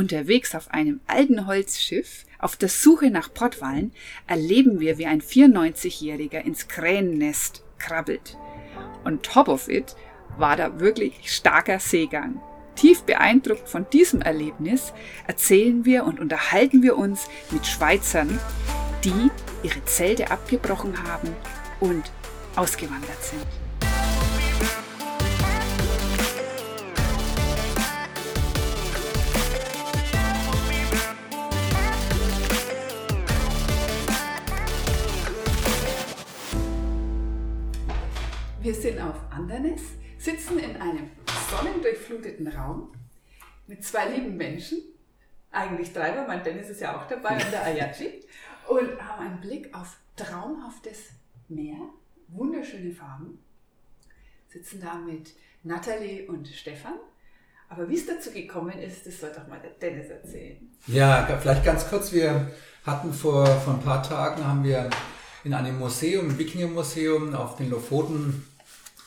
Unterwegs 0.00 0.54
auf 0.54 0.70
einem 0.70 1.00
alten 1.06 1.46
Holzschiff 1.46 2.24
auf 2.38 2.56
der 2.56 2.70
Suche 2.70 3.10
nach 3.10 3.34
Pottwalen 3.34 3.92
erleben 4.26 4.80
wir, 4.80 4.96
wie 4.96 5.04
ein 5.04 5.20
94-Jähriger 5.20 6.40
ins 6.40 6.68
Kränennest 6.68 7.62
krabbelt. 7.76 8.38
Und 9.04 9.24
top 9.24 9.48
of 9.48 9.68
it 9.68 9.94
war 10.38 10.56
da 10.56 10.80
wirklich 10.80 11.30
starker 11.30 11.78
Seegang. 11.78 12.40
Tief 12.76 13.02
beeindruckt 13.02 13.68
von 13.68 13.84
diesem 13.92 14.22
Erlebnis 14.22 14.94
erzählen 15.26 15.84
wir 15.84 16.04
und 16.04 16.18
unterhalten 16.18 16.82
wir 16.82 16.96
uns 16.96 17.28
mit 17.50 17.66
Schweizern, 17.66 18.40
die 19.04 19.30
ihre 19.62 19.84
Zelte 19.84 20.30
abgebrochen 20.30 20.94
haben 21.04 21.28
und 21.78 22.10
ausgewandert 22.56 23.22
sind. 23.22 23.59
Wir 38.70 38.80
sind 38.80 39.00
auf 39.00 39.16
Andernes, 39.30 39.80
sitzen 40.16 40.60
in 40.60 40.76
einem 40.76 41.10
sonnendurchfluteten 41.50 42.46
Raum 42.46 42.92
mit 43.66 43.84
zwei 43.84 44.10
lieben 44.10 44.36
Menschen, 44.36 44.78
eigentlich 45.50 45.92
drei, 45.92 46.16
weil 46.16 46.28
mein 46.28 46.44
Dennis 46.44 46.68
ist 46.68 46.80
ja 46.80 46.96
auch 46.96 47.08
dabei 47.08 47.32
und 47.32 47.50
der 47.50 47.64
Ayachi, 47.64 48.22
und 48.68 49.02
haben 49.02 49.26
einen 49.26 49.40
Blick 49.40 49.74
auf 49.74 49.96
traumhaftes 50.14 51.06
Meer, 51.48 51.78
wunderschöne 52.28 52.92
Farben, 52.92 53.40
sitzen 54.48 54.80
da 54.80 54.94
mit 54.94 55.32
Nathalie 55.64 56.28
und 56.28 56.46
Stefan. 56.46 56.94
Aber 57.68 57.88
wie 57.88 57.96
es 57.96 58.06
dazu 58.06 58.30
gekommen 58.30 58.78
ist, 58.78 59.04
das 59.04 59.18
soll 59.18 59.32
doch 59.34 59.48
mal 59.48 59.58
der 59.58 59.72
Dennis 59.72 60.10
erzählen. 60.10 60.70
Ja, 60.86 61.26
vielleicht 61.42 61.64
ganz 61.64 61.88
kurz. 61.90 62.12
Wir 62.12 62.52
hatten 62.86 63.12
vor, 63.12 63.44
vor 63.46 63.74
ein 63.74 63.82
paar 63.82 64.04
Tagen, 64.04 64.46
haben 64.46 64.62
wir 64.62 64.88
in 65.42 65.54
einem 65.54 65.76
Museum, 65.76 66.30
im 66.30 66.38
Wikinger-Museum 66.38 67.34
auf 67.34 67.56
den 67.56 67.68
Lofoten 67.70 68.46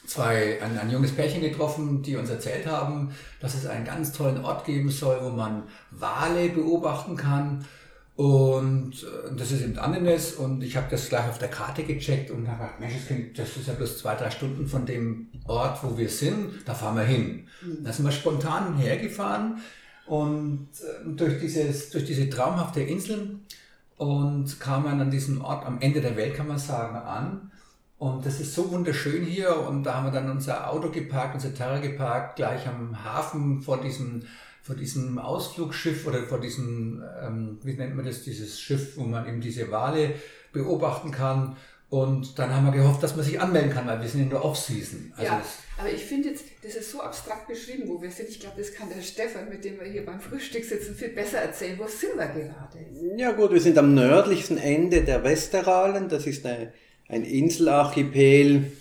zwei, 0.05 0.61
ein, 0.61 0.77
ein 0.77 0.91
junges 0.91 1.13
Pärchen 1.13 1.41
getroffen, 1.41 2.01
die 2.01 2.15
uns 2.15 2.29
erzählt 2.29 2.67
haben, 2.67 3.11
dass 3.39 3.55
es 3.55 3.65
einen 3.65 3.85
ganz 3.85 4.11
tollen 4.11 4.43
Ort 4.43 4.65
geben 4.65 4.89
soll, 4.89 5.19
wo 5.21 5.29
man 5.29 5.63
Wale 5.91 6.49
beobachten 6.49 7.15
kann. 7.15 7.65
Und 8.15 8.91
äh, 9.03 9.35
das 9.35 9.51
ist 9.51 9.63
eben 9.63 9.79
Andenes 9.79 10.33
und 10.33 10.61
ich 10.61 10.77
habe 10.77 10.87
das 10.91 11.09
gleich 11.09 11.27
auf 11.27 11.39
der 11.39 11.47
Karte 11.47 11.83
gecheckt 11.83 12.29
und 12.29 12.47
habe 12.47 12.65
gedacht, 12.65 12.79
Mensch, 12.79 13.33
das 13.35 13.57
ist 13.57 13.67
ja 13.67 13.73
bloß 13.73 13.97
zwei, 13.97 14.15
drei 14.15 14.29
Stunden 14.29 14.67
von 14.67 14.85
dem 14.85 15.29
Ort, 15.45 15.83
wo 15.83 15.97
wir 15.97 16.09
sind, 16.09 16.51
da 16.65 16.75
fahren 16.75 16.97
wir 16.97 17.05
hin. 17.05 17.47
Mhm. 17.63 17.83
Da 17.83 17.91
sind 17.91 18.05
wir 18.05 18.11
spontan 18.11 18.77
hergefahren 18.77 19.61
und 20.05 20.67
äh, 20.81 21.09
durch, 21.15 21.39
dieses, 21.39 21.89
durch 21.89 22.05
diese 22.05 22.29
traumhafte 22.29 22.81
Insel 22.81 23.39
und 23.97 24.59
kamen 24.59 25.01
an 25.01 25.09
diesem 25.09 25.41
Ort 25.41 25.65
am 25.65 25.81
Ende 25.81 26.01
der 26.01 26.15
Welt, 26.15 26.35
kann 26.35 26.47
man 26.47 26.59
sagen, 26.59 26.95
an. 26.95 27.51
Und 28.03 28.25
das 28.25 28.41
ist 28.41 28.53
so 28.53 28.69
wunderschön 28.69 29.23
hier. 29.23 29.55
Und 29.65 29.83
da 29.83 29.93
haben 29.93 30.07
wir 30.07 30.11
dann 30.11 30.29
unser 30.29 30.69
Auto 30.69 30.89
geparkt, 30.89 31.35
unser 31.35 31.55
Terra 31.55 31.79
geparkt, 31.79 32.35
gleich 32.35 32.67
am 32.67 33.01
Hafen 33.01 33.61
vor 33.61 33.79
diesem, 33.79 34.23
vor 34.61 34.75
diesem 34.75 35.17
Ausflugsschiff 35.17 36.05
oder 36.05 36.23
vor 36.23 36.41
diesem, 36.41 37.01
ähm, 37.23 37.59
wie 37.63 37.71
nennt 37.75 37.95
man 37.95 38.03
das, 38.03 38.23
dieses 38.23 38.59
Schiff, 38.59 38.97
wo 38.97 39.03
man 39.05 39.25
eben 39.25 39.39
diese 39.39 39.71
Wale 39.71 40.15
beobachten 40.51 41.11
kann. 41.11 41.55
Und 41.89 42.37
dann 42.39 42.53
haben 42.53 42.65
wir 42.65 42.73
gehofft, 42.73 43.01
dass 43.03 43.15
man 43.15 43.23
sich 43.23 43.39
anmelden 43.39 43.71
kann, 43.71 43.87
weil 43.87 44.01
wir 44.01 44.09
sind 44.09 44.23
in 44.23 44.29
der 44.31 44.43
Off-Season. 44.43 45.13
Also 45.15 45.31
ja, 45.31 45.41
aber 45.77 45.89
ich 45.89 46.03
finde 46.03 46.27
jetzt, 46.27 46.43
das 46.61 46.75
ist 46.75 46.91
so 46.91 46.99
abstrakt 46.99 47.47
beschrieben, 47.47 47.83
wo 47.87 48.01
wir 48.01 48.11
sind. 48.11 48.27
Ich 48.27 48.41
glaube, 48.41 48.57
das 48.57 48.73
kann 48.73 48.89
der 48.93 49.01
Stefan, 49.01 49.47
mit 49.47 49.63
dem 49.63 49.79
wir 49.79 49.87
hier 49.87 50.05
beim 50.05 50.19
Frühstück 50.19 50.65
sitzen, 50.65 50.93
viel 50.93 51.09
besser 51.09 51.37
erzählen. 51.37 51.79
Wo 51.79 51.87
sind 51.87 52.17
wir 52.17 52.27
gerade? 52.27 52.85
Ja 53.15 53.31
gut, 53.31 53.53
wir 53.53 53.61
sind 53.61 53.77
am 53.77 53.93
nördlichsten 53.93 54.57
Ende 54.57 55.05
der 55.05 55.23
Westeralen. 55.23 56.09
Das 56.09 56.27
ist 56.27 56.45
eine 56.45 56.73
ein 57.13 57.23
Inselarchipel, 57.23 58.71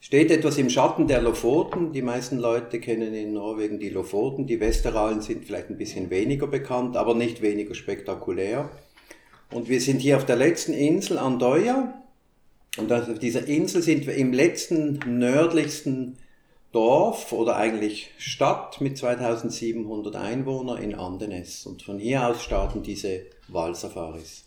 steht 0.00 0.30
etwas 0.30 0.56
im 0.58 0.70
Schatten 0.70 1.06
der 1.06 1.20
Lofoten. 1.20 1.92
Die 1.92 2.02
meisten 2.02 2.38
Leute 2.38 2.80
kennen 2.80 3.12
in 3.12 3.32
Norwegen 3.32 3.78
die 3.78 3.90
Lofoten. 3.90 4.46
Die 4.46 4.60
Westeralen 4.60 5.20
sind 5.20 5.44
vielleicht 5.44 5.68
ein 5.68 5.78
bisschen 5.78 6.10
weniger 6.10 6.46
bekannt, 6.46 6.96
aber 6.96 7.14
nicht 7.14 7.42
weniger 7.42 7.74
spektakulär. 7.74 8.70
Und 9.50 9.68
wir 9.68 9.80
sind 9.80 10.00
hier 10.00 10.16
auf 10.16 10.24
der 10.24 10.36
letzten 10.36 10.72
Insel 10.72 11.18
Andøya. 11.18 11.94
Und 12.78 12.90
auf 12.90 13.18
dieser 13.18 13.46
Insel 13.46 13.82
sind 13.82 14.06
wir 14.06 14.14
im 14.14 14.32
letzten 14.32 14.98
nördlichsten 15.06 16.16
Dorf 16.72 17.32
oder 17.32 17.56
eigentlich 17.56 18.10
Stadt 18.16 18.80
mit 18.80 18.96
2700 18.96 20.16
Einwohnern 20.16 20.82
in 20.82 20.94
Andenes. 20.94 21.66
Und 21.66 21.82
von 21.82 21.98
hier 21.98 22.26
aus 22.26 22.42
starten 22.42 22.82
diese 22.82 23.26
Walsafaris. 23.48 24.44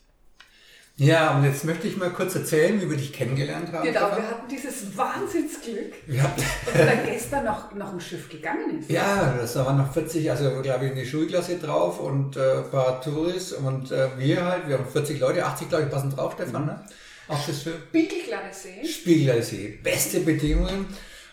Ja, 0.98 1.36
und 1.36 1.44
jetzt 1.44 1.66
möchte 1.66 1.88
ich 1.90 1.98
mal 1.98 2.10
kurz 2.10 2.36
erzählen, 2.36 2.82
wie 2.82 2.90
wir 2.90 2.96
dich 2.96 3.12
kennengelernt 3.12 3.70
haben. 3.74 3.84
Genau, 3.84 4.16
wir 4.16 4.30
hatten 4.30 4.48
dieses 4.50 4.96
Wahnsinnsglück, 4.96 5.94
ja. 6.08 6.34
dass 6.66 6.74
da 6.74 6.96
gestern 7.06 7.44
noch, 7.44 7.74
noch 7.76 7.92
ein 7.92 8.00
Schiff 8.00 8.30
gegangen 8.30 8.80
ist. 8.80 8.90
Ja, 8.90 9.36
das 9.38 9.58
waren 9.58 9.78
noch 9.78 9.92
40, 9.92 10.32
also 10.32 10.62
glaube 10.62 10.86
ich, 10.86 10.92
eine 10.94 11.06
Schulklasse 11.06 11.58
drauf 11.58 12.00
und 12.00 12.38
äh, 12.38 12.60
ein 12.60 12.72
paar 12.72 13.02
Touris 13.02 13.52
und 13.52 13.92
äh, 13.92 14.08
wir 14.18 14.46
halt, 14.46 14.70
wir 14.70 14.78
haben 14.78 14.90
40 14.90 15.20
Leute, 15.20 15.46
80 15.46 15.68
glaube 15.68 15.84
ich 15.84 15.90
passen 15.90 16.12
drauf, 16.12 16.34
Stefan, 16.36 16.62
mhm. 16.62 16.68
ne? 16.68 16.86
Auch 17.28 17.46
das 17.46 17.64
Schiff. 17.64 17.76
Spiegelglatte 17.90 18.54
See. 18.56 18.88
Spiegelglatte 18.88 19.44
See, 19.44 19.80
beste 19.84 20.22
Bedingungen. 20.22 20.86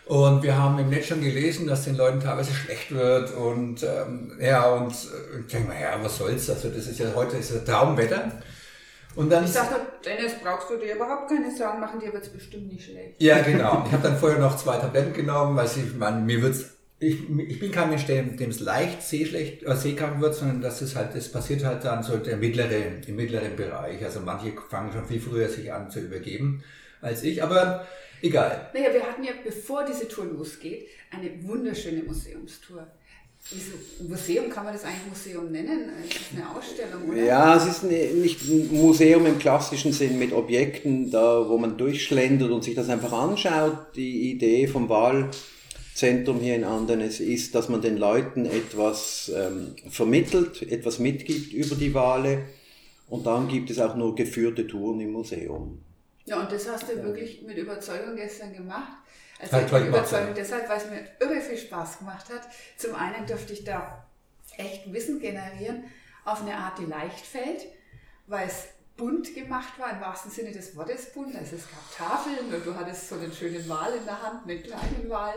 Und 0.05 0.43
wir 0.43 0.57
haben 0.57 0.77
im 0.79 0.89
Netz 0.89 1.05
schon 1.05 1.21
gelesen, 1.21 1.65
dass 1.67 1.85
den 1.85 1.95
Leuten 1.95 2.19
teilweise 2.19 2.53
schlecht 2.53 2.93
wird 2.93 3.33
und 3.33 3.83
ähm, 3.83 4.33
ja, 4.41 4.69
und 4.71 4.91
äh, 4.91 5.39
ich 5.39 5.47
denke 5.47 5.69
mal, 5.69 5.79
ja, 5.79 5.97
was 6.01 6.17
soll's, 6.17 6.49
also 6.49 6.67
das 6.67 6.87
ist 6.87 6.99
ja 6.99 7.05
heute 7.15 7.37
ist 7.37 7.53
ja 7.53 7.59
Traumwetter. 7.59 8.29
Und 9.15 9.31
dann, 9.31 9.43
ich 9.43 9.51
sagte, 9.51 9.79
Dennis, 10.03 10.33
brauchst 10.43 10.69
du 10.69 10.77
dir 10.77 10.95
überhaupt 10.95 11.29
keine 11.29 11.55
Sorgen 11.55 11.79
machen, 11.79 11.99
dir 11.99 12.11
wird 12.11 12.23
es 12.23 12.29
bestimmt 12.29 12.71
nicht 12.71 12.85
schlecht. 12.85 13.21
Ja, 13.21 13.39
genau. 13.41 13.83
Ich 13.85 13.91
habe 13.91 14.03
dann 14.03 14.17
vorher 14.17 14.39
noch 14.39 14.57
zwei 14.57 14.77
Tabletten 14.77 15.13
genommen, 15.13 15.55
weil 15.55 15.65
ich, 15.65 15.95
man, 15.95 16.25
mir 16.25 16.41
wird's, 16.41 16.73
ich, 16.99 17.29
ich 17.29 17.59
bin 17.59 17.71
kein 17.71 17.89
Mensch, 17.89 18.05
dem, 18.05 18.37
es 18.37 18.59
leicht 18.59 19.01
seeschlecht, 19.01 19.63
äh, 19.63 19.75
seekrank 19.75 20.21
wird, 20.21 20.35
sondern 20.35 20.61
das 20.61 20.81
ist 20.81 20.95
halt, 20.95 21.15
das 21.15 21.31
passiert 21.31 21.63
halt 21.63 21.83
dann 21.83 22.01
so 22.01 22.17
der 22.17 22.37
mittlere, 22.37 23.01
im 23.05 23.15
mittleren 23.15 23.55
Bereich. 23.55 24.03
Also 24.03 24.21
manche 24.21 24.53
fangen 24.69 24.91
schon 24.91 25.05
viel 25.05 25.19
früher 25.19 25.49
sich 25.49 25.71
an 25.71 25.91
zu 25.91 25.99
übergeben 25.99 26.63
als 27.01 27.23
ich, 27.23 27.43
aber 27.43 27.85
egal. 28.21 28.69
Naja, 28.73 28.93
wir 28.93 29.03
hatten 29.03 29.23
ja, 29.23 29.33
bevor 29.43 29.83
diese 29.85 30.07
Tour 30.07 30.25
losgeht, 30.25 30.87
eine 31.11 31.43
wunderschöne 31.43 32.03
Museumstour. 32.03 32.87
Ein 33.51 34.07
Museum, 34.07 34.49
kann 34.49 34.63
man 34.63 34.73
das 34.73 34.85
eigentlich 34.85 35.07
Museum 35.09 35.51
nennen? 35.51 35.89
Es 36.01 36.15
ist 36.15 36.21
eine 36.33 36.49
Ausstellung, 36.49 37.09
oder? 37.09 37.23
Ja, 37.23 37.57
es 37.57 37.65
ist 37.65 37.83
nicht 37.83 38.41
ein 38.41 38.69
Museum 38.71 39.25
im 39.25 39.37
klassischen 39.37 39.91
Sinn 39.91 40.17
mit 40.17 40.31
Objekten, 40.31 41.11
da, 41.11 41.47
wo 41.49 41.57
man 41.57 41.77
durchschlendert 41.77 42.51
und 42.51 42.63
sich 42.63 42.73
das 42.73 42.87
einfach 42.87 43.11
anschaut. 43.11 43.95
Die 43.95 44.31
Idee 44.31 44.67
vom 44.67 44.87
Wahlzentrum 44.87 46.39
hier 46.39 46.55
in 46.55 46.63
Andenes 46.63 47.19
ist, 47.19 47.53
dass 47.53 47.67
man 47.67 47.81
den 47.81 47.97
Leuten 47.97 48.45
etwas 48.45 49.29
ähm, 49.35 49.75
vermittelt, 49.89 50.61
etwas 50.61 50.99
mitgibt 50.99 51.51
über 51.51 51.75
die 51.75 51.93
Wale. 51.93 52.45
Und 53.09 53.25
dann 53.25 53.49
gibt 53.49 53.69
es 53.69 53.77
auch 53.79 53.95
nur 53.95 54.15
geführte 54.15 54.65
Touren 54.67 55.01
im 55.01 55.11
Museum. 55.11 55.79
Ja, 56.25 56.41
und 56.41 56.49
das 56.49 56.69
hast 56.69 56.89
du 56.89 57.03
wirklich 57.03 57.41
mit 57.45 57.57
Überzeugung 57.57 58.15
gestern 58.15 58.53
gemacht. 58.53 59.02
Also 59.51 59.65
ich 59.65 59.71
bin 59.71 59.87
überzeugt 59.87 60.37
deshalb, 60.37 60.69
weil 60.69 60.77
es 60.77 60.89
mir 60.89 61.07
irre 61.19 61.41
viel 61.41 61.57
Spaß 61.57 61.99
gemacht 61.99 62.29
hat. 62.29 62.41
Zum 62.77 62.95
einen 62.95 63.25
durfte 63.25 63.53
ich 63.53 63.63
da 63.63 64.05
echt 64.57 64.91
Wissen 64.91 65.19
generieren 65.19 65.85
auf 66.25 66.41
eine 66.41 66.55
Art, 66.55 66.77
die 66.79 66.85
leicht 66.85 67.25
fällt, 67.25 67.65
weil 68.27 68.47
es 68.47 68.67
bunt 68.95 69.33
gemacht 69.33 69.79
war, 69.79 69.91
im 69.91 70.01
wahrsten 70.01 70.31
Sinne 70.31 70.51
des 70.51 70.75
Wortes 70.75 71.11
bunt. 71.13 71.35
Also 71.35 71.55
es 71.55 71.63
gab 71.69 72.09
Tafeln 72.09 72.53
und 72.53 72.65
du 72.65 72.75
hattest 72.75 73.09
so 73.09 73.15
einen 73.15 73.31
schönen 73.31 73.67
Wal 73.67 73.93
in 73.95 74.05
der 74.05 74.21
Hand, 74.21 74.47
einen 74.47 74.63
kleinen 74.63 75.09
Wal 75.09 75.35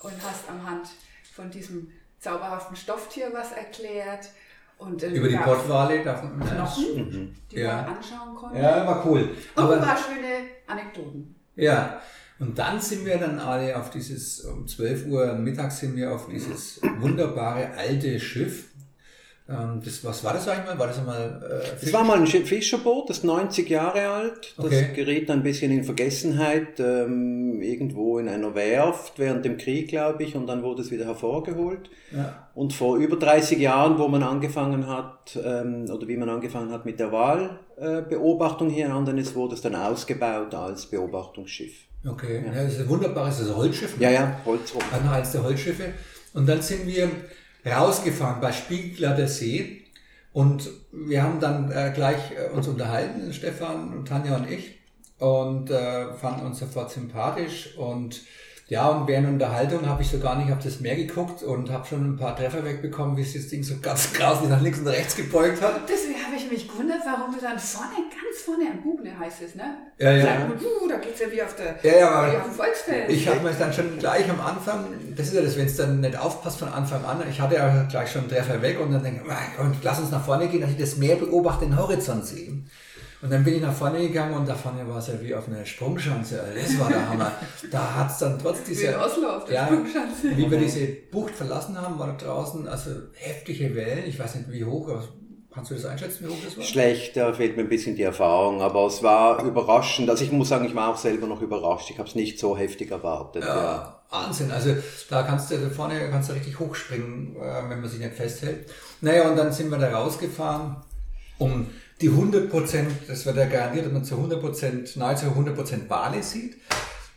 und 0.00 0.14
hast 0.22 0.48
am 0.48 0.68
Hand 0.68 0.88
von 1.34 1.50
diesem 1.50 1.92
zauberhaften 2.20 2.76
Stofftier 2.76 3.30
was 3.32 3.52
erklärt. 3.52 4.28
Und, 4.78 5.02
äh, 5.02 5.08
Über 5.08 5.28
die 5.28 5.36
Pottwale 5.36 6.04
darf 6.04 6.22
man 6.22 6.40
Knochen, 6.40 6.94
mhm. 6.94 7.34
die 7.50 7.56
ja. 7.56 7.82
man 7.82 7.96
anschauen 7.96 8.34
konnte. 8.34 8.60
Ja, 8.60 8.86
war 8.86 9.04
cool. 9.06 9.36
Und 9.56 9.62
Aber, 9.62 9.74
ein 9.74 9.82
paar 9.82 9.96
schöne 9.96 10.46
Anekdoten. 10.68 11.34
Ja, 11.56 12.00
und 12.40 12.58
dann 12.58 12.80
sind 12.80 13.04
wir 13.04 13.18
dann 13.18 13.38
alle 13.38 13.76
auf 13.78 13.90
dieses, 13.90 14.40
um 14.40 14.66
12 14.66 15.06
Uhr 15.06 15.34
mittags 15.34 15.80
sind 15.80 15.96
wir 15.96 16.12
auf 16.12 16.28
dieses 16.28 16.80
wunderbare 17.00 17.70
alte 17.76 18.20
Schiff. 18.20 18.66
Ähm, 19.48 19.80
das, 19.82 20.04
was 20.04 20.22
war 20.22 20.34
das 20.34 20.46
eigentlich 20.46 20.66
mal? 20.66 20.78
War 20.78 20.86
das 20.88 20.98
einmal? 20.98 21.42
Äh, 21.42 21.80
das 21.80 21.92
war 21.92 22.04
mal 22.04 22.18
ein 22.18 22.26
Fischerboot, 22.26 23.08
das 23.08 23.18
ist 23.18 23.24
90 23.24 23.68
Jahre 23.68 24.08
alt. 24.08 24.54
Das 24.56 24.66
okay. 24.66 24.90
geriet 24.94 25.30
ein 25.30 25.42
bisschen 25.42 25.72
in 25.72 25.84
Vergessenheit, 25.84 26.78
ähm, 26.78 27.62
irgendwo 27.62 28.18
in 28.18 28.28
einer 28.28 28.54
Werft 28.54 29.18
während 29.18 29.44
dem 29.44 29.56
Krieg, 29.56 29.88
glaube 29.88 30.22
ich, 30.22 30.36
und 30.36 30.46
dann 30.46 30.62
wurde 30.62 30.82
es 30.82 30.90
wieder 30.90 31.06
hervorgeholt. 31.06 31.88
Ja. 32.14 32.50
Und 32.54 32.74
vor 32.74 32.98
über 32.98 33.16
30 33.16 33.58
Jahren, 33.58 33.98
wo 33.98 34.06
man 34.06 34.22
angefangen 34.22 34.86
hat, 34.86 35.36
ähm, 35.42 35.86
oder 35.90 36.06
wie 36.06 36.18
man 36.18 36.28
angefangen 36.28 36.70
hat 36.70 36.84
mit 36.84 37.00
der 37.00 37.10
Wahlbeobachtung 37.10 38.68
hier 38.68 38.86
in 38.86 38.92
Andenes, 38.92 39.34
wurde 39.34 39.54
es 39.54 39.62
dann 39.62 39.74
ausgebaut 39.74 40.54
als 40.54 40.86
Beobachtungsschiff. 40.86 41.87
Okay, 42.06 42.42
ja. 42.46 42.52
ja 42.52 42.64
das 42.64 42.74
ist 42.74 42.80
ein 42.80 42.88
wunderbares 42.88 43.38
das 43.38 43.46
ist 43.46 43.52
ein 43.52 43.56
Holzschiff. 43.56 43.96
Ne? 43.96 44.04
Ja, 44.04 44.10
ja, 44.10 44.40
Holzrumpf. 44.44 44.92
Einer 44.92 45.12
als 45.12 45.32
der 45.32 45.42
Holzschiffe. 45.42 45.92
Und 46.34 46.48
dann 46.48 46.62
sind 46.62 46.86
wir 46.86 47.10
rausgefahren 47.66 48.40
bei 48.40 48.52
Spiegler 48.52 49.26
See 49.26 49.84
und 50.32 50.70
wir 50.92 51.22
haben 51.22 51.40
dann 51.40 51.70
äh, 51.70 51.92
gleich 51.94 52.32
äh, 52.32 52.54
uns 52.54 52.68
unterhalten, 52.68 53.32
Stefan 53.32 53.92
und 53.92 54.06
Tanja 54.06 54.36
und 54.36 54.50
ich 54.50 54.78
und 55.18 55.70
äh, 55.70 56.12
fanden 56.14 56.46
uns 56.46 56.60
sofort 56.60 56.90
sympathisch 56.90 57.76
und 57.76 58.22
ja, 58.68 58.86
und 58.88 59.08
während 59.08 59.24
der 59.24 59.32
Unterhaltung 59.32 59.86
habe 59.86 60.02
ich 60.02 60.10
so 60.10 60.18
gar 60.18 60.36
nicht 60.36 60.52
auf 60.52 60.62
das 60.62 60.80
Meer 60.80 60.94
geguckt 60.94 61.42
und 61.42 61.70
habe 61.70 61.86
schon 61.86 62.04
ein 62.04 62.16
paar 62.16 62.36
Treffer 62.36 62.62
wegbekommen, 62.62 63.16
wie 63.16 63.24
sich 63.24 63.40
das 63.40 63.50
Ding 63.50 63.62
so 63.62 63.76
ganz 63.80 64.12
grauslich 64.12 64.50
nach 64.50 64.60
links 64.60 64.78
und 64.78 64.88
rechts 64.88 65.16
gebeugt 65.16 65.62
hat. 65.62 65.88
Deswegen 65.88 66.22
habe 66.22 66.36
ich 66.36 66.50
mich 66.50 66.68
gewundert, 66.68 67.00
warum 67.06 67.34
du 67.34 67.40
dann 67.40 67.58
vorne, 67.58 68.07
ganz 68.38 68.42
vorne 68.42 68.70
am 68.70 68.82
Bugne 68.82 69.18
heißt 69.18 69.42
es, 69.42 69.54
ne? 69.54 69.64
Ja, 69.98 70.12
ja. 70.12 70.24
Sag, 70.24 70.62
uh, 70.62 70.88
da 70.88 70.96
geht's 70.96 71.20
ja 71.20 71.26
wie 71.30 71.42
auf 71.42 71.54
der 71.56 71.76
ja, 71.82 71.98
ja, 71.98 72.10
aber 72.10 72.32
wie 72.32 72.36
auf 72.36 72.44
dem 72.44 72.52
Volksfest. 72.52 73.10
Ich 73.10 73.28
habe 73.28 73.40
mir 73.40 73.52
dann 73.52 73.72
schon 73.72 73.98
gleich 73.98 74.28
am 74.30 74.40
Anfang, 74.40 74.86
das 75.16 75.28
ist 75.28 75.34
ja 75.34 75.42
das, 75.42 75.56
wenn 75.56 75.66
es 75.66 75.76
dann 75.76 76.00
nicht 76.00 76.18
aufpasst 76.18 76.58
von 76.58 76.68
Anfang 76.68 77.04
an, 77.04 77.22
ich 77.28 77.40
hatte 77.40 77.56
ja 77.56 77.84
gleich 77.84 78.10
schon 78.10 78.22
einen 78.22 78.30
Treffer 78.30 78.62
weg 78.62 78.80
und 78.80 78.92
dann 78.92 79.02
denke 79.02 79.22
ich, 79.24 79.84
lass 79.84 79.98
uns 79.98 80.10
nach 80.10 80.24
vorne 80.24 80.48
gehen, 80.48 80.60
dass 80.60 80.70
ich 80.70 80.78
das 80.78 80.96
Meer 80.96 81.16
beobachte, 81.16 81.66
den 81.66 81.76
Horizont 81.76 82.26
sehe. 82.26 82.52
Und 83.20 83.32
dann 83.32 83.42
bin 83.42 83.56
ich 83.56 83.60
nach 83.60 83.72
vorne 83.72 83.98
gegangen 83.98 84.34
und 84.34 84.48
da 84.48 84.54
vorne 84.54 84.88
war 84.88 84.98
es 84.98 85.08
ja 85.08 85.14
wie 85.20 85.34
auf 85.34 85.48
einer 85.48 85.66
Sprungschanze. 85.66 86.40
Das 86.54 86.78
war 86.78 86.88
der 86.88 87.08
Hammer. 87.08 87.32
Da 87.70 87.96
hat 87.96 88.12
es 88.12 88.18
dann 88.18 88.38
trotz 88.38 88.62
dieser. 88.62 88.82
Wie 88.82 88.94
in 88.94 89.00
Oslo 89.00 89.28
auf 89.28 89.44
der 89.44 89.54
ja, 89.56 89.66
Sprungschanze. 89.66 90.36
Wie 90.36 90.48
wir 90.48 90.58
diese 90.58 90.86
Bucht 91.10 91.34
verlassen 91.34 91.76
haben, 91.76 91.98
war 91.98 92.06
da 92.06 92.12
draußen 92.12 92.68
also 92.68 92.90
heftige 93.14 93.74
Wellen. 93.74 94.06
Ich 94.06 94.20
weiß 94.20 94.36
nicht 94.36 94.52
wie 94.52 94.64
hoch, 94.64 94.88
aber 94.88 95.02
kannst 95.52 95.70
du 95.70 95.74
das 95.74 95.84
einschätzen, 95.84 96.26
wie 96.26 96.30
hoch 96.30 96.38
das 96.44 96.56
war? 96.56 96.64
Schlecht, 96.64 97.16
da 97.16 97.32
fehlt 97.32 97.56
mir 97.56 97.62
ein 97.62 97.68
bisschen 97.68 97.96
die 97.96 98.02
Erfahrung, 98.02 98.62
aber 98.62 98.86
es 98.86 99.02
war 99.02 99.42
überraschend. 99.44 100.08
Also 100.10 100.24
ich 100.24 100.32
muss 100.32 100.48
sagen, 100.48 100.64
ich 100.64 100.74
war 100.74 100.90
auch 100.90 100.96
selber 100.96 101.26
noch 101.26 101.42
überrascht. 101.42 101.90
Ich 101.90 101.98
habe 101.98 102.08
es 102.08 102.14
nicht 102.14 102.38
so 102.38 102.56
heftig 102.56 102.90
erwartet. 102.90 103.44
Ja, 103.44 103.56
ja. 103.56 104.00
Wahnsinn. 104.10 104.50
Also 104.50 104.74
da 105.10 105.22
kannst 105.22 105.50
du 105.50 105.58
da 105.58 105.68
vorne 105.68 106.08
kannst 106.10 106.30
du 106.30 106.32
richtig 106.34 106.58
hochspringen, 106.58 107.36
äh, 107.36 107.68
wenn 107.68 107.80
man 107.80 107.88
sich 107.88 108.00
nicht 108.00 108.14
festhält. 108.14 108.70
Naja, 109.00 109.28
und 109.28 109.36
dann 109.36 109.52
sind 109.52 109.70
wir 109.70 109.78
da 109.78 109.90
rausgefahren, 109.90 110.76
um 111.38 111.66
die 112.00 112.08
100 112.08 112.50
Prozent, 112.50 112.90
das 113.06 113.26
wird 113.26 113.36
ja 113.36 113.46
garantiert, 113.46 113.86
dass 113.86 113.92
man 113.92 114.04
zu 114.04 114.16
100 114.16 114.40
Prozent, 114.40 114.96
nahezu 114.96 115.26
100 115.26 115.54
Prozent 115.54 115.90
Wale 115.90 116.22
sieht. 116.22 116.56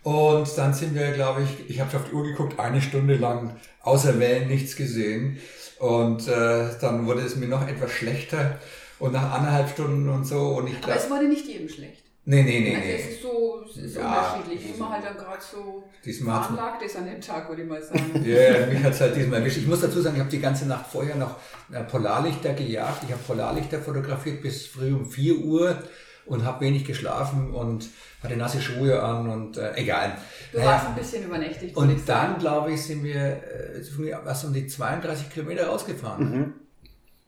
Und 0.04 0.57
dann 0.57 0.74
sind 0.74 0.95
wir, 0.95 1.12
glaube 1.12 1.44
ich, 1.44 1.69
ich 1.69 1.80
habe 1.80 1.95
auf 1.95 2.06
die 2.10 2.16
Uhr 2.16 2.24
geguckt, 2.24 2.60
eine 2.60 2.81
Stunde 2.81 3.16
lang 3.16 3.56
außer 3.84 4.19
Wellen 4.19 4.48
nichts 4.48 4.75
gesehen. 4.75 5.38
Und 5.81 6.28
äh, 6.28 6.68
dann 6.80 7.07
wurde 7.07 7.22
es 7.22 7.36
mir 7.36 7.48
noch 7.48 7.68
etwas 7.68 7.92
schlechter. 7.92 8.60
Und 9.00 9.13
nach 9.13 9.31
anderthalb 9.31 9.68
Stunden 9.68 10.07
und 10.10 10.25
so. 10.25 10.39
Und 10.39 10.68
ich 10.68 10.80
glaub, 10.80 10.92
Aber 10.92 11.04
es 11.04 11.10
wurde 11.10 11.28
nicht 11.28 11.48
jedem 11.48 11.68
schlecht. 11.68 12.04
Nee, 12.24 12.44
nee, 12.44 12.60
nee. 12.60 12.75
Also 12.75 12.88
nee. 12.88 12.94
es 12.94 13.07
ist 13.07 13.22
so 13.24 13.63
es 13.68 13.78
ist 13.78 13.95
ja, 13.95 14.31
unterschiedlich. 14.31 14.75
Immer 14.75 14.92
halt 14.92 15.04
dann 15.04 15.18
gerade 15.18 15.42
so 15.42 15.89
veranlagt 16.04 16.83
ist 16.83 16.98
an 16.98 17.06
dem 17.07 17.19
Tag, 17.19 17.50
würde 17.50 17.63
ich 17.63 17.68
mal 17.68 17.81
sagen. 17.81 18.12
Ja, 18.24 18.36
yeah, 18.36 18.66
mich 18.68 18.83
hat 18.83 18.94
es 18.94 19.01
halt 19.01 19.16
diesmal 19.16 19.39
erwischt. 19.39 19.57
Ich 19.57 19.66
muss 19.66 19.81
dazu 19.81 20.01
sagen, 20.01 20.18
ich 20.18 20.19
habe 20.19 20.30
die 20.30 20.39
ganze 20.39 20.68
Nacht 20.68 20.86
vorher 20.92 21.16
noch 21.16 21.38
äh, 21.72 21.81
Polarlichter 21.84 22.54
gejagt. 22.54 23.04
Ich 23.04 23.12
habe 23.12 23.24
Polarlichter 23.25 23.80
fotografiert 23.80 24.44
bis 24.44 24.68
früh 24.68 24.94
um 24.94 25.10
4 25.10 25.36
Uhr 25.39 25.81
und 26.26 26.46
habe 26.46 26.66
wenig 26.66 26.86
geschlafen 26.86 27.54
und 27.54 27.90
hatte 28.24 28.38
nasse 28.38 28.62
Schuhe 28.62 29.02
an 29.02 29.30
und 29.30 29.58
äh, 29.58 29.74
egal. 29.76 30.18
Du 30.52 30.60
naja, 30.60 30.72
warst 30.72 30.88
ein 30.88 30.96
bisschen 30.96 31.24
übernächtigt. 31.24 31.76
Und 31.76 32.08
dann, 32.08 32.38
glaube 32.38 32.74
ich, 32.74 32.82
sind 32.82 33.04
wir 33.04 33.16
äh, 33.16 33.82
was 34.24 34.44
um 34.44 34.54
die 34.54 34.68
32 34.68 35.30
Kilometer 35.30 35.68
rausgefahren. 35.68 36.30
Mhm. 36.30 36.54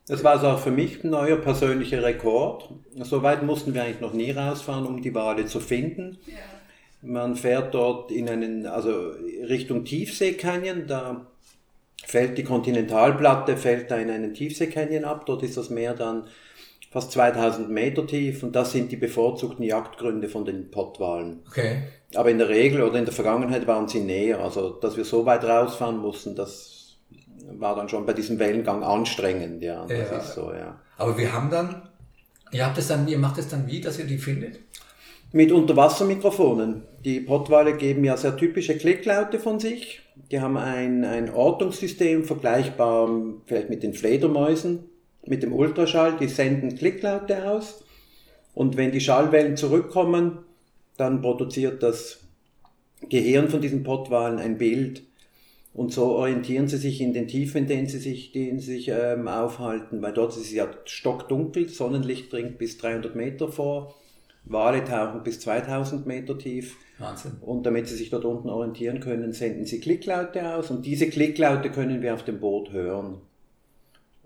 Das 0.07 0.23
war 0.23 0.33
also 0.33 0.47
auch 0.49 0.59
für 0.59 0.71
mich 0.71 1.03
ein 1.03 1.11
neuer 1.11 1.37
persönlicher 1.37 2.03
Rekord. 2.03 2.69
So 2.95 3.23
weit 3.23 3.43
mussten 3.43 3.73
wir 3.73 3.83
eigentlich 3.83 4.01
noch 4.01 4.13
nie 4.13 4.31
rausfahren, 4.31 4.85
um 4.85 5.01
die 5.01 5.15
Wale 5.15 5.45
zu 5.45 5.59
finden. 5.59 6.17
Ja. 6.27 6.33
Man 7.01 7.35
fährt 7.35 7.73
dort 7.73 8.11
in 8.11 8.29
einen, 8.29 8.65
also 8.65 9.11
Richtung 9.47 9.85
Tiefseekanyon, 9.85 10.87
da 10.87 11.27
fällt 12.05 12.37
die 12.37 12.43
Kontinentalplatte, 12.43 13.57
fällt 13.57 13.91
da 13.91 13.97
in 13.97 14.09
einen 14.09 14.33
Tiefseekanyon 14.33 15.05
ab. 15.05 15.25
Dort 15.25 15.43
ist 15.43 15.57
das 15.57 15.69
Meer 15.69 15.93
dann 15.93 16.27
fast 16.93 17.11
2000 17.13 17.71
Meter 17.71 18.05
tief 18.05 18.43
und 18.43 18.55
das 18.55 18.71
sind 18.71 18.91
die 18.91 18.97
bevorzugten 18.97 19.65
Jagdgründe 19.65 20.29
von 20.29 20.45
den 20.45 20.69
Pottwalen. 20.69 21.39
Okay. 21.47 21.81
Aber 22.13 22.29
in 22.29 22.37
der 22.37 22.49
Regel 22.49 22.83
oder 22.83 22.99
in 22.99 23.05
der 23.05 23.13
Vergangenheit 23.13 23.65
waren 23.65 23.87
sie 23.87 23.99
näher. 23.99 24.39
Also, 24.39 24.69
dass 24.69 24.95
wir 24.95 25.03
so 25.03 25.25
weit 25.25 25.43
rausfahren 25.43 25.97
mussten, 25.97 26.35
das 26.35 26.97
war 27.51 27.75
dann 27.75 27.89
schon 27.89 28.05
bei 28.05 28.13
diesem 28.13 28.37
Wellengang 28.37 28.83
anstrengend, 28.83 29.63
ja. 29.63 29.87
Das 29.87 30.11
ja. 30.11 30.17
ist 30.17 30.33
so, 30.35 30.53
ja. 30.53 30.79
Aber 30.99 31.17
wir 31.17 31.33
haben 31.33 31.49
dann, 31.49 31.89
ihr 32.51 32.63
habt 32.63 32.77
es 32.77 32.89
dann, 32.89 33.07
ihr 33.07 33.17
macht 33.17 33.39
es 33.39 33.47
dann 33.47 33.65
wie, 33.65 33.81
dass 33.81 33.97
ihr 33.97 34.05
die 34.05 34.19
findet? 34.19 34.59
Mit 35.31 35.51
Unterwassermikrofonen. 35.51 36.83
Die 37.03 37.21
Pottwale 37.21 37.75
geben 37.75 38.03
ja 38.03 38.15
sehr 38.17 38.37
typische 38.37 38.77
Klicklaute 38.77 39.39
von 39.39 39.59
sich. 39.59 40.03
Die 40.29 40.39
haben 40.39 40.57
ein, 40.57 41.03
ein 41.03 41.33
Ortungssystem 41.33 42.23
vergleichbar 42.23 43.09
vielleicht 43.47 43.71
mit 43.71 43.81
den 43.81 43.95
Fledermäusen, 43.95 44.91
mit 45.25 45.43
dem 45.43 45.53
Ultraschall. 45.53 46.17
Die 46.19 46.27
senden 46.27 46.75
Klicklaute 46.75 47.49
aus. 47.49 47.83
Und 48.53 48.77
wenn 48.77 48.91
die 48.91 49.01
Schallwellen 49.01 49.57
zurückkommen, 49.57 50.39
dann 50.97 51.21
produziert 51.21 51.81
das 51.81 52.19
Gehirn 53.09 53.49
von 53.49 53.61
diesen 53.61 53.83
Pottwalen 53.83 54.39
ein 54.39 54.57
Bild 54.57 55.03
und 55.73 55.91
so 55.91 56.11
orientieren 56.11 56.67
sie 56.67 56.77
sich 56.77 57.01
in 57.01 57.13
den 57.13 57.27
Tiefen, 57.27 57.63
in 57.63 57.67
denen 57.67 57.87
sie 57.87 57.97
sich, 57.97 58.31
denen 58.31 58.59
sie 58.59 58.75
sich 58.75 58.89
ähm, 58.89 59.27
aufhalten, 59.27 60.01
weil 60.03 60.13
dort 60.13 60.31
ist 60.33 60.41
es 60.41 60.53
ja 60.53 60.69
stockdunkel, 60.85 61.67
Sonnenlicht 61.67 62.31
dringt 62.31 62.59
bis 62.59 62.77
300 62.77 63.15
Meter 63.15 63.47
vor, 63.47 63.95
Wale 64.45 64.83
tauchen 64.83 65.23
bis 65.23 65.39
2000 65.39 66.05
Meter 66.05 66.37
tief. 66.37 66.77
Wahnsinn. 66.99 67.37
Und 67.41 67.65
damit 67.65 67.87
sie 67.87 67.95
sich 67.95 68.11
dort 68.11 68.25
unten 68.25 68.49
orientieren 68.49 68.99
können, 68.99 69.33
senden 69.33 69.65
sie 69.65 69.79
Klicklaute 69.79 70.55
aus 70.55 70.69
und 70.69 70.85
diese 70.85 71.09
Klicklaute 71.09 71.71
können 71.71 72.03
wir 72.03 72.13
auf 72.13 72.23
dem 72.23 72.39
Boot 72.39 72.71
hören. 72.71 73.21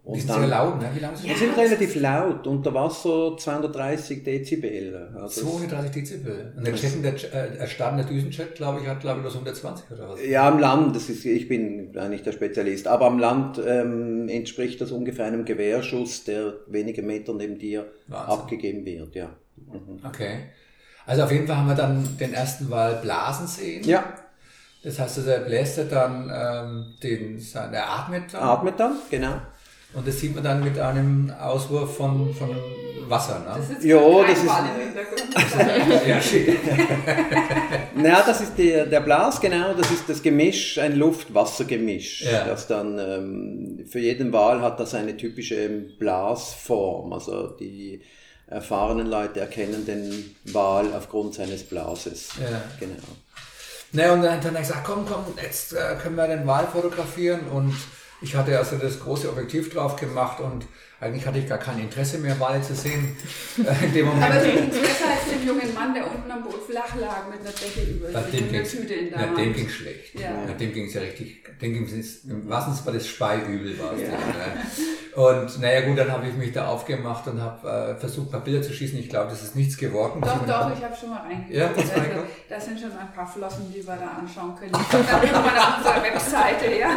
Und 0.08 0.16
die 0.16 0.22
sind 0.22 0.30
dann, 0.30 0.40
sehr 0.40 0.48
laut, 0.48 0.82
ne? 0.82 0.90
Wie 0.94 1.00
lang 1.00 1.16
sind 1.18 1.30
die? 1.30 1.36
sind 1.36 1.58
relativ 1.58 1.96
laut, 1.96 2.48
unter 2.48 2.74
Wasser 2.74 3.36
230 3.38 4.24
Dezibel. 4.24 5.10
Also 5.14 5.42
230 5.42 5.92
Dezibel. 5.92 6.54
Und 6.56 6.66
der, 6.66 6.76
Jet, 6.76 7.04
der, 7.04 7.14
äh, 7.34 7.96
der 7.98 8.04
Düsenjet, 8.06 8.56
glaube 8.56 8.80
ich, 8.80 8.88
hat, 8.88 9.02
glaube 9.02 9.18
ich, 9.18 9.24
bloß 9.24 9.34
120 9.34 9.92
oder 9.92 10.08
was? 10.08 10.26
Ja, 10.26 10.48
am 10.48 10.60
Land, 10.60 10.96
das 10.96 11.10
ist, 11.10 11.26
ich 11.26 11.50
bin 11.50 11.92
nicht 12.10 12.26
der 12.26 12.32
Spezialist, 12.32 12.88
aber 12.88 13.06
am 13.08 13.20
Land 13.20 13.60
ähm, 13.68 14.30
entspricht 14.30 14.80
das 14.80 14.92
ungefähr 14.92 15.26
einem 15.26 15.44
Gewehrschuss, 15.44 16.24
der 16.24 16.54
wenige 16.68 17.02
Meter 17.02 17.34
neben 17.34 17.60
dir 17.60 17.92
Wahnsinn. 18.08 18.34
abgegeben 18.34 18.86
wird, 18.86 19.14
ja. 19.14 19.30
Mhm. 19.58 20.00
Okay. 20.06 20.38
Also 21.06 21.24
auf 21.24 21.32
jeden 21.34 21.48
Fall 21.48 21.58
haben 21.58 21.68
wir 21.68 21.76
dann 21.76 22.18
den 22.18 22.34
ersten 22.34 22.70
Wal 22.70 22.96
blasen 23.02 23.48
sehen. 23.48 23.84
Ja. 23.84 24.06
Das 24.84 25.00
heißt, 25.00 25.18
also 25.18 25.30
er 25.32 25.40
bläst 25.42 25.78
dann 25.92 26.32
ähm, 26.34 26.94
den, 27.04 27.46
er 27.54 27.90
atmet 27.90 28.34
dann. 28.34 28.42
Atmet 28.42 28.80
dann, 28.80 28.96
genau. 29.10 29.42
Und 29.94 30.08
das 30.08 30.20
sieht 30.20 30.36
man 30.36 30.44
dann 30.44 30.64
mit 30.64 30.78
einem 30.78 31.32
Auswurf 31.40 31.98
von, 31.98 32.34
von 32.34 32.56
Wasser, 33.10 33.40
ne? 33.40 33.56
Das 33.56 33.70
ist 33.70 33.84
ja, 33.84 34.00
das 34.24 34.40
ist. 34.40 34.46
ja, 36.08 36.20
naja, 38.02 38.24
das 38.26 38.42
ist 38.42 38.58
der, 38.58 38.86
der 38.86 39.00
Blas, 39.00 39.40
genau, 39.40 39.74
das 39.74 39.92
ist 39.92 40.10
das 40.10 40.22
Gemisch, 40.22 40.78
ein 40.78 40.96
Luft-Wasser-Gemisch. 40.96 42.24
Ja. 42.24 42.46
Das 42.46 42.68
dann, 42.68 43.00
ähm, 43.00 43.86
für 43.90 44.00
jeden 44.00 44.34
Wal 44.34 44.62
hat 44.62 44.80
das 44.80 44.94
eine 44.94 45.16
typische 45.16 45.70
Blasform. 45.70 47.14
Also 47.14 47.48
die 47.48 48.02
erfahrenen 48.48 49.08
Leute 49.08 49.40
erkennen 49.42 49.86
den 49.86 50.36
Wal 50.46 50.94
aufgrund 50.94 51.36
seines 51.36 51.64
Blases. 51.64 52.30
Ja. 52.40 52.62
Genau. 52.80 52.96
Naja, 53.94 54.14
und 54.14 54.22
dann 54.22 54.34
hat 54.34 54.46
er 54.46 54.52
gesagt, 54.60 54.84
komm, 54.86 55.06
komm, 55.06 55.24
jetzt 55.42 55.74
äh, 55.74 55.96
können 56.02 56.16
wir 56.16 56.28
den 56.28 56.46
Wal 56.46 56.68
fotografieren 56.68 57.48
und 57.48 57.74
ich 58.22 58.36
hatte 58.36 58.58
also 58.58 58.78
das 58.78 59.00
große 59.00 59.30
Objektiv 59.30 59.74
drauf 59.74 59.96
gemacht 59.96 60.40
und 60.40 60.66
eigentlich 61.00 61.28
hatte 61.28 61.38
ich 61.38 61.48
gar 61.48 61.60
kein 61.60 61.80
Interesse 61.80 62.18
mehr, 62.18 62.40
Wale 62.40 62.60
zu 62.62 62.74
sehen. 62.74 63.16
Äh, 63.58 63.86
in 63.86 63.94
dem 63.94 64.08
Moment. 64.08 64.24
Aber 64.24 64.40
du 64.40 64.52
besser 64.82 65.10
als 65.12 65.30
den 65.32 65.48
jungen 65.48 65.72
Mann, 65.74 65.94
der 65.94 66.10
unten 66.10 66.30
am 66.30 66.44
Boot 66.44 66.64
flach 66.68 66.96
lag 66.96 67.28
mit 67.30 67.42
einer 67.42 67.52
Decke 67.52 67.92
über 67.92 68.24
sich 68.24 68.40
dem 68.40 68.52
ging's, 68.52 68.72
Tüte 68.72 68.94
in 68.96 69.10
der 69.10 69.20
na, 69.20 69.28
Hand. 69.28 69.38
Dem 69.38 69.54
ging 69.54 69.70
schlecht. 69.70 70.20
Ja. 70.20 70.46
Ja, 70.48 70.54
dem 70.54 70.74
ging 70.74 70.86
es 70.86 70.94
ja 70.96 71.02
richtig, 71.02 71.44
dem 71.62 71.74
ging 71.74 71.84
es, 71.84 72.22
Sinne 72.24 72.50
war 72.50 72.94
das 72.94 73.08
Speiübel. 73.08 73.78
War 73.80 73.96
ja. 73.96 74.10
Ne? 74.10 74.14
Und 75.18 75.62
naja 75.62 75.82
gut, 75.82 75.98
dann 75.98 76.12
habe 76.12 76.28
ich 76.28 76.34
mich 76.34 76.52
da 76.52 76.68
aufgemacht 76.68 77.28
und 77.28 77.42
habe 77.42 77.96
äh, 77.96 78.00
versucht, 78.00 78.28
ein 78.28 78.32
paar 78.32 78.42
Bilder 78.42 78.62
zu 78.64 78.74
schießen. 78.74 78.98
Ich 78.98 79.10
glaube, 79.10 79.30
das 79.30 79.44
ist 79.44 79.56
nichts 79.56 79.78
geworden. 79.78 80.22
Doch, 80.22 80.46
doch, 80.46 80.72
ich 80.76 80.84
habe 80.84 80.96
schon 80.96 81.10
mal 81.10 81.22
reingeguckt. 81.22 81.56
Ja, 81.56 81.70
das 81.70 81.92
also, 81.92 82.24
da 82.50 82.60
sind 82.60 82.80
schon 82.80 82.92
ein 82.92 83.14
paar 83.14 83.28
Flossen, 83.28 83.72
die 83.72 83.86
wir 83.86 83.96
da 83.96 84.18
anschauen 84.20 84.56
können. 84.56 84.72
Dann 84.72 84.82
irgendwann 85.24 85.58
auf 85.58 85.78
unserer 85.78 86.04
Webseite, 86.04 86.80
ja. 86.80 86.90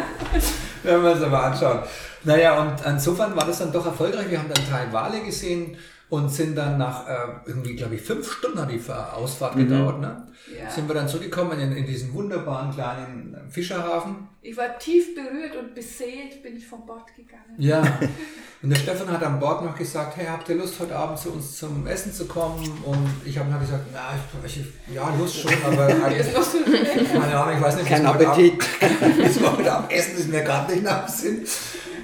Wenn 0.83 1.03
wir 1.03 1.11
uns 1.11 1.21
aber 1.21 1.43
anschauen. 1.43 1.79
Naja, 2.23 2.59
und 2.59 2.73
insofern 2.85 3.35
war 3.35 3.45
das 3.45 3.59
dann 3.59 3.71
doch 3.71 3.85
erfolgreich. 3.85 4.29
Wir 4.29 4.39
haben 4.39 4.51
dann 4.53 4.69
Teil 4.69 4.91
Wale 4.91 5.21
gesehen 5.21 5.77
und 6.11 6.29
sind 6.29 6.57
dann 6.57 6.77
nach 6.77 7.07
äh, 7.07 7.13
irgendwie, 7.45 7.73
glaube 7.73 7.95
ich, 7.95 8.01
fünf 8.01 8.29
Stunden 8.29 8.59
hat 8.59 8.69
die 8.69 8.81
Ausfahrt 8.91 9.55
mhm. 9.55 9.69
gedauert, 9.69 10.01
ne? 10.01 10.27
Ja. 10.59 10.69
Sind 10.69 10.89
wir 10.89 10.93
dann 10.93 11.07
zurückgekommen 11.07 11.57
in, 11.57 11.71
in 11.71 11.85
diesen 11.85 12.13
wunderbaren 12.13 12.69
kleinen 12.73 13.37
Fischerhafen. 13.49 14.27
Ich 14.41 14.57
war 14.57 14.77
tief 14.77 15.15
berührt 15.15 15.55
und 15.55 15.73
beseelt 15.73 16.43
bin 16.43 16.57
ich 16.57 16.67
vom 16.67 16.85
Bord 16.85 17.15
gegangen. 17.15 17.55
Ja. 17.57 17.81
Und 18.63 18.69
der 18.69 18.77
Stefan 18.77 19.09
hat 19.09 19.23
an 19.23 19.39
Bord 19.39 19.65
noch 19.65 19.75
gesagt, 19.75 20.17
hey, 20.17 20.27
habt 20.27 20.47
ihr 20.47 20.53
Lust, 20.53 20.79
heute 20.79 20.95
Abend 20.95 21.17
zu 21.17 21.31
uns 21.31 21.57
zum 21.57 21.87
Essen 21.87 22.13
zu 22.13 22.27
kommen? 22.27 22.61
Und 22.85 23.09
ich 23.25 23.35
habe 23.39 23.49
dann 23.49 23.59
gesagt, 23.59 23.85
na, 23.91 24.11
ich, 24.45 24.57
ich, 24.57 24.93
ja, 24.93 25.11
Lust 25.17 25.37
schon, 25.37 25.51
aber 25.65 25.87
eigentlich, 26.05 26.31
keine 27.11 27.39
Ahnung, 27.39 27.55
ich 27.55 27.61
weiß 27.61 27.77
nicht, 27.77 27.87
Kein 27.87 28.05
Appetit. 28.05 28.53
Abend, 28.79 29.57
heute 29.57 29.71
Abend 29.71 29.91
essen 29.91 30.15
ist 30.15 30.29
mir 30.29 30.43
gerade 30.43 30.73
nicht 30.73 30.83
nach 30.83 31.07
Sinn. 31.07 31.43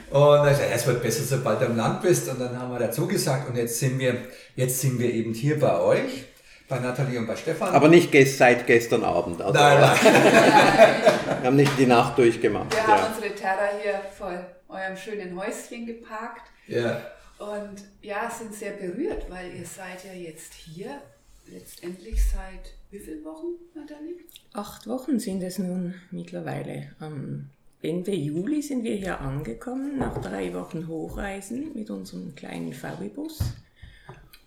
Und 0.10 0.48
er 0.48 0.56
sagt, 0.56 0.70
es 0.74 0.88
wird 0.88 1.02
besser, 1.02 1.24
sobald 1.24 1.62
du 1.62 1.66
am 1.66 1.76
Land 1.76 2.02
bist. 2.02 2.30
Und 2.30 2.40
dann 2.40 2.58
haben 2.58 2.72
wir 2.72 2.80
dazu 2.80 3.08
gesagt, 3.08 3.50
und 3.50 3.56
jetzt 3.56 3.80
sind 3.80 4.00
wir, 4.00 4.16
jetzt 4.56 4.80
sind 4.80 5.00
wir 5.00 5.14
eben 5.14 5.34
hier 5.34 5.60
bei 5.60 5.80
euch, 5.80 6.26
bei 6.70 6.80
Nathalie 6.80 7.20
und 7.20 7.28
bei 7.28 7.36
Stefan. 7.36 7.74
Aber 7.74 7.88
nicht 7.90 8.14
seit 8.38 8.66
gestern 8.68 9.04
Abend. 9.04 9.42
Also 9.42 9.54
nein, 9.54 9.80
nein. 9.82 9.98
wir 11.42 11.48
haben 11.48 11.56
nicht 11.56 11.78
die 11.78 11.86
Nacht 11.86 12.18
durchgemacht. 12.18 12.72
Wir 12.72 12.80
ja. 12.80 12.88
haben 12.88 13.14
unsere 13.14 13.36
Terra 13.36 13.70
hier 13.82 14.02
vor 14.18 14.32
eurem 14.70 14.96
schönen 14.96 15.38
Häuschen 15.38 15.86
geparkt. 15.86 16.44
Ja. 16.68 17.02
Und 17.38 17.84
ja, 18.02 18.32
sind 18.32 18.54
sehr 18.54 18.72
berührt, 18.72 19.30
weil 19.30 19.54
ihr 19.54 19.66
seid 19.66 20.04
ja 20.06 20.14
jetzt 20.14 20.54
hier 20.54 21.02
letztendlich 21.46 22.16
seit 22.24 22.74
wie 22.90 23.00
vielen 23.00 23.24
Wochen, 23.24 23.48
Nathalie? 23.76 24.16
Acht 24.54 24.88
Wochen 24.88 25.20
sind 25.20 25.44
es 25.44 25.60
nun 25.60 25.96
mittlerweile. 26.12 26.96
Am 27.00 27.50
Ende 27.82 28.12
Juli 28.12 28.62
sind 28.62 28.84
wir 28.84 28.96
hier 28.96 29.22
angekommen, 29.22 30.00
nach 30.00 30.20
drei 30.20 30.54
Wochen 30.54 30.88
Hochreisen 30.88 31.74
mit 31.76 31.90
unserem 31.90 32.34
kleinen 32.34 32.74
VW-Bus. 32.74 33.40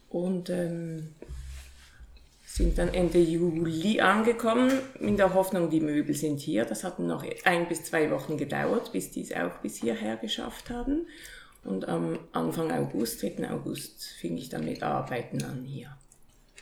Und 0.09 0.51
ähm, 0.51 1.15
sind 2.45 2.79
dann 2.79 2.89
Ende 2.89 3.21
Juli 3.21 4.01
angekommen, 4.01 4.73
in 4.99 5.17
der 5.17 5.33
Hoffnung, 5.35 5.71
die 5.71 5.81
Möbel 5.81 6.17
sind 6.17 6.41
hier. 6.41 6.65
Das 6.65 6.83
hat 6.83 6.99
noch 6.99 7.25
ein 7.45 7.69
bis 7.69 7.85
zwei 7.85 8.11
Wochen 8.11 8.37
gedauert, 8.37 8.91
bis 8.91 9.13
die 9.13 9.23
es 9.23 9.33
auch 9.33 9.59
bis 9.63 9.77
hierher 9.77 10.17
geschafft 10.17 10.69
haben. 10.69 11.07
Und 11.63 11.87
am 11.89 12.19
Anfang 12.33 12.73
August, 12.73 13.23
3. 13.23 13.51
August, 13.51 14.03
fing 14.19 14.37
ich 14.37 14.49
dann 14.49 14.65
mit 14.65 14.83
Arbeiten 14.83 15.43
an 15.45 15.63
hier. 15.65 15.97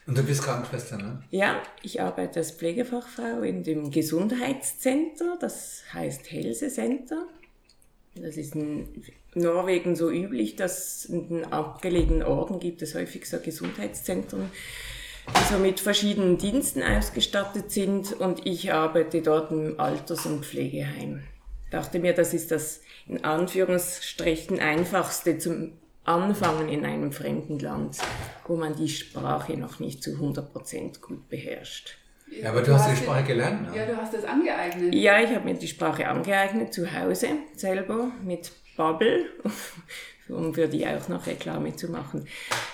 Und 0.09 0.17
du 0.17 0.23
bist 0.23 0.43
Krankenschwester, 0.43 0.97
ne? 0.97 1.23
Ja, 1.31 1.63
ich 1.83 2.01
arbeite 2.01 2.39
als 2.39 2.53
Pflegefachfrau 2.53 3.43
in 3.43 3.63
dem 3.63 3.91
Gesundheitscenter, 3.91 5.37
das 5.39 5.83
heißt 5.93 6.31
Helse 6.31 6.71
Center. 6.71 7.27
Das 8.15 8.39
ist 8.39 8.55
in 8.55 8.89
Norwegen 9.35 9.97
so 9.97 10.11
üblich, 10.11 10.57
dass 10.57 11.05
in 11.05 11.29
den 11.29 11.53
abgelegenen 11.53 12.23
Orten 12.23 12.59
gibt 12.59 12.81
es 12.81 12.95
häufig 12.95 13.29
so 13.29 13.39
Gesundheitszentren, 13.39 14.51
die 15.29 15.53
so 15.53 15.59
mit 15.59 15.79
verschiedenen 15.79 16.39
Diensten 16.39 16.83
ausgestattet 16.83 17.71
sind 17.71 18.15
und 18.15 18.47
ich 18.47 18.73
arbeite 18.73 19.21
dort 19.21 19.53
im 19.53 19.79
Alters- 19.79 20.25
und 20.25 20.47
Pflegeheim. 20.47 21.23
Dachte 21.71 21.99
mir, 21.99 22.15
das 22.15 22.33
ist 22.33 22.51
das 22.51 22.81
in 23.07 23.25
Anführungsstrichen 23.25 24.59
einfachste 24.59 25.37
zum 25.37 25.73
Anfangen 26.09 26.71
in 26.71 26.87
einem 26.87 27.13
fremden 27.13 27.59
Land, 27.59 27.99
wo 28.47 28.57
man 28.57 28.75
die 28.75 28.89
Sprache 28.89 29.59
noch 29.59 29.79
nicht 29.79 30.03
zu 30.03 30.13
100% 30.13 31.01
gut 31.03 31.29
beherrscht. 31.29 31.99
Ja, 32.31 32.49
aber 32.49 32.61
du, 32.61 32.67
du 32.67 32.75
hast, 32.75 32.89
hast 32.89 32.99
die 32.99 33.05
Sprache 33.05 33.25
gelernt. 33.25 33.71
Ne? 33.71 33.77
Ja, 33.77 33.87
du 33.87 33.97
hast 33.97 34.15
das 34.15 34.25
angeeignet. 34.25 34.95
Ja, 34.95 35.21
ich 35.21 35.35
habe 35.35 35.45
mir 35.45 35.55
die 35.55 35.69
Sprache 35.69 36.09
angeeignet 36.09 36.73
zu 36.73 36.91
Hause 36.99 37.29
selber 37.55 38.11
mit 38.25 38.53
Bubble, 38.77 39.27
um 40.31 40.55
für 40.55 40.69
die 40.69 40.87
auch 40.87 41.09
noch 41.09 41.27
Reklame 41.27 41.75
zu 41.77 41.91
machen. 41.91 42.27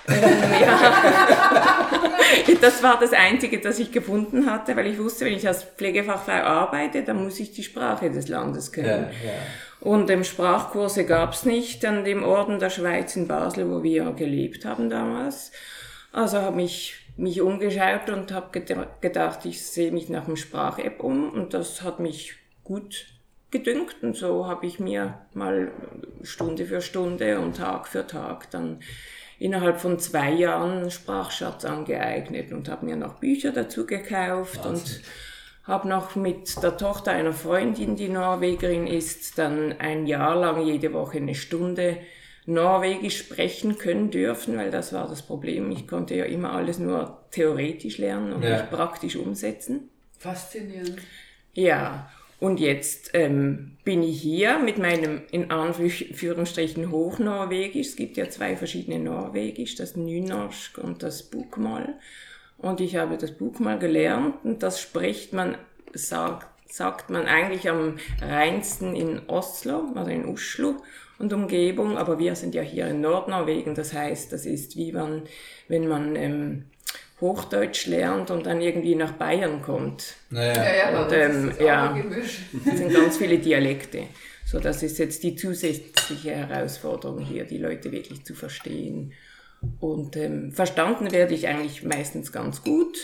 ähm, 0.08 0.16
das 2.60 2.82
war 2.82 2.98
das 2.98 3.12
Einzige, 3.12 3.60
das 3.60 3.78
ich 3.78 3.92
gefunden 3.92 4.50
hatte, 4.50 4.76
weil 4.76 4.88
ich 4.88 4.98
wusste, 4.98 5.24
wenn 5.24 5.34
ich 5.34 5.46
als 5.46 5.64
Pflegefachfrau 5.64 6.32
arbeite, 6.32 7.02
dann 7.02 7.22
muss 7.22 7.38
ich 7.40 7.52
die 7.52 7.62
Sprache 7.62 8.10
des 8.10 8.28
Landes 8.28 8.72
können. 8.72 9.08
Ja, 9.22 9.28
ja. 9.28 9.34
Und 9.80 10.10
ähm, 10.10 10.24
Sprachkurse 10.24 11.04
gab 11.04 11.34
es 11.34 11.44
nicht 11.44 11.84
an 11.84 12.04
dem 12.04 12.24
Orden 12.24 12.58
der 12.58 12.70
Schweiz 12.70 13.16
in 13.16 13.28
Basel, 13.28 13.70
wo 13.70 13.82
wir 13.82 14.12
gelebt 14.12 14.64
haben 14.64 14.88
damals. 14.88 15.52
Also 16.12 16.40
habe 16.40 16.62
ich 16.62 16.96
mich 17.16 17.40
umgeschaut 17.40 18.08
und 18.08 18.32
habe 18.32 18.60
gedacht, 19.00 19.44
ich 19.44 19.64
sehe 19.64 19.92
mich 19.92 20.08
nach 20.08 20.24
dem 20.24 20.36
Sprach-App 20.36 21.02
um 21.02 21.30
und 21.30 21.54
das 21.54 21.82
hat 21.82 22.00
mich 22.00 22.34
gut 22.64 23.06
gedünkt 23.54 24.02
und 24.02 24.16
so 24.16 24.46
habe 24.46 24.66
ich 24.66 24.80
mir 24.80 25.20
mal 25.32 25.70
Stunde 26.22 26.66
für 26.66 26.82
Stunde 26.82 27.38
und 27.38 27.56
Tag 27.56 27.86
für 27.86 28.04
Tag 28.04 28.50
dann 28.50 28.80
innerhalb 29.38 29.80
von 29.80 30.00
zwei 30.00 30.32
Jahren 30.32 30.80
einen 30.80 30.90
Sprachschatz 30.90 31.64
angeeignet 31.64 32.52
und 32.52 32.68
habe 32.68 32.84
mir 32.84 32.96
noch 32.96 33.14
Bücher 33.14 33.52
dazu 33.52 33.86
gekauft 33.86 34.64
Wahnsinn. 34.64 34.96
und 34.96 35.02
habe 35.62 35.88
noch 35.88 36.16
mit 36.16 36.62
der 36.62 36.76
Tochter 36.76 37.12
einer 37.12 37.32
Freundin, 37.32 37.94
die 37.94 38.08
Norwegerin 38.08 38.88
ist, 38.88 39.38
dann 39.38 39.72
ein 39.78 40.06
Jahr 40.06 40.34
lang 40.34 40.66
jede 40.66 40.92
Woche 40.92 41.18
eine 41.18 41.36
Stunde 41.36 41.98
Norwegisch 42.46 43.18
sprechen 43.18 43.78
können 43.78 44.10
dürfen, 44.10 44.58
weil 44.58 44.70
das 44.70 44.92
war 44.92 45.08
das 45.08 45.22
Problem. 45.22 45.70
Ich 45.70 45.86
konnte 45.86 46.16
ja 46.16 46.24
immer 46.24 46.52
alles 46.52 46.78
nur 46.78 47.24
theoretisch 47.30 47.98
lernen 47.98 48.32
und 48.32 48.42
ja. 48.42 48.58
nicht 48.58 48.70
praktisch 48.70 49.16
umsetzen. 49.16 49.88
Faszinierend. 50.18 50.98
Ja, 51.54 52.10
und 52.40 52.60
jetzt 52.60 53.10
ähm, 53.14 53.76
bin 53.84 54.02
ich 54.02 54.20
hier 54.20 54.58
mit 54.58 54.78
meinem 54.78 55.22
in 55.30 55.50
Anführungsstrichen 55.50 56.90
Hochnorwegisch. 56.90 57.88
Es 57.88 57.96
gibt 57.96 58.16
ja 58.16 58.28
zwei 58.28 58.56
verschiedene 58.56 58.98
Norwegisch, 58.98 59.76
das 59.76 59.96
Nynorsk 59.96 60.78
und 60.78 61.02
das 61.02 61.22
Bukmal. 61.22 61.94
Und 62.58 62.80
ich 62.80 62.96
habe 62.96 63.16
das 63.16 63.32
Buch 63.32 63.58
mal 63.58 63.78
gelernt 63.78 64.36
und 64.44 64.62
das 64.62 64.80
spricht 64.80 65.32
man, 65.32 65.56
sagt, 65.92 66.46
sagt 66.70 67.10
man 67.10 67.26
eigentlich 67.26 67.68
am 67.68 67.96
reinsten 68.20 68.96
in 68.96 69.22
Oslo, 69.28 69.92
also 69.94 70.10
in 70.10 70.24
Oslo 70.24 70.76
und 71.18 71.32
Umgebung, 71.32 71.96
aber 71.96 72.18
wir 72.18 72.34
sind 72.34 72.54
ja 72.54 72.62
hier 72.62 72.88
in 72.88 73.00
Nordnorwegen, 73.00 73.74
das 73.74 73.92
heißt, 73.92 74.32
das 74.32 74.46
ist 74.46 74.76
wie 74.76 74.92
man, 74.92 75.22
wenn 75.68 75.88
man 75.88 76.16
ähm, 76.16 76.64
Hochdeutsch 77.20 77.86
lernt 77.86 78.30
und 78.30 78.46
dann 78.46 78.60
irgendwie 78.60 78.94
nach 78.94 79.12
Bayern 79.12 79.62
kommt. 79.62 80.14
Naja. 80.30 80.54
Ja, 80.54 80.74
ja, 80.76 81.02
und, 81.02 81.12
ähm, 81.12 81.52
ja, 81.60 81.96
es 82.66 82.78
sind 82.78 82.92
ganz 82.92 83.16
viele 83.16 83.38
Dialekte. 83.38 84.04
So, 84.44 84.58
das 84.58 84.82
ist 84.82 84.98
jetzt 84.98 85.22
die 85.22 85.36
zusätzliche 85.36 86.32
Herausforderung 86.32 87.20
hier, 87.20 87.44
die 87.44 87.58
Leute 87.58 87.92
wirklich 87.92 88.24
zu 88.24 88.34
verstehen. 88.34 89.12
Und 89.80 90.16
ähm, 90.16 90.52
verstanden 90.52 91.10
werde 91.12 91.34
ich 91.34 91.48
eigentlich 91.48 91.82
meistens 91.82 92.32
ganz 92.32 92.62
gut, 92.62 92.98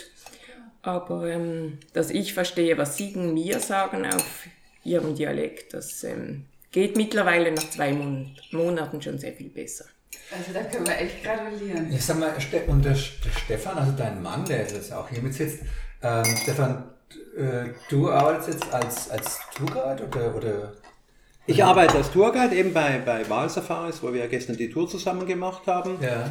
aber 0.82 1.28
ähm, 1.30 1.78
dass 1.92 2.10
ich 2.10 2.34
verstehe, 2.34 2.76
was 2.78 2.96
Sie 2.96 3.16
mir 3.16 3.60
sagen 3.60 4.04
auf 4.06 4.46
Ihrem 4.84 5.14
Dialekt, 5.14 5.74
das 5.74 6.04
ähm, 6.04 6.46
geht 6.72 6.96
mittlerweile 6.96 7.52
nach 7.52 7.68
zwei 7.70 7.92
Mon 7.92 8.36
Monaten 8.50 9.00
schon 9.00 9.18
sehr 9.18 9.32
viel 9.32 9.48
besser. 9.50 9.86
Also 10.32 10.52
da 10.52 10.62
können 10.62 10.86
wir 10.86 10.98
echt 10.98 11.24
gratulieren. 11.24 11.92
Ich 11.92 12.04
sag 12.04 12.18
mal, 12.18 12.32
und 12.68 12.84
der, 12.84 12.94
Stefan, 12.94 13.78
also 13.78 13.92
dein 13.96 14.22
Mann, 14.22 14.44
der 14.44 14.58
jetzt 14.58 14.92
auch 14.92 15.08
hier 15.08 15.22
mit 15.22 15.34
sitzt, 15.34 15.60
ähm, 16.02 16.24
Stefan, 16.42 16.84
äh, 17.36 17.70
du 17.88 18.10
arbeitest 18.10 18.48
jetzt 18.48 18.72
als, 18.72 19.10
als 19.10 19.40
Tourguide 19.54 20.06
oder, 20.06 20.36
oder 20.36 20.72
ich 21.46 21.64
arbeite 21.64 21.96
als 21.96 22.12
Tourguide 22.12 22.54
eben 22.54 22.72
bei, 22.72 23.00
bei 23.04 23.28
Wahlsafaris, 23.28 24.02
wo 24.02 24.12
wir 24.12 24.20
ja 24.20 24.26
gestern 24.28 24.56
die 24.56 24.70
Tour 24.70 24.88
zusammen 24.88 25.26
gemacht 25.26 25.66
haben. 25.66 25.96
Ja. 26.00 26.30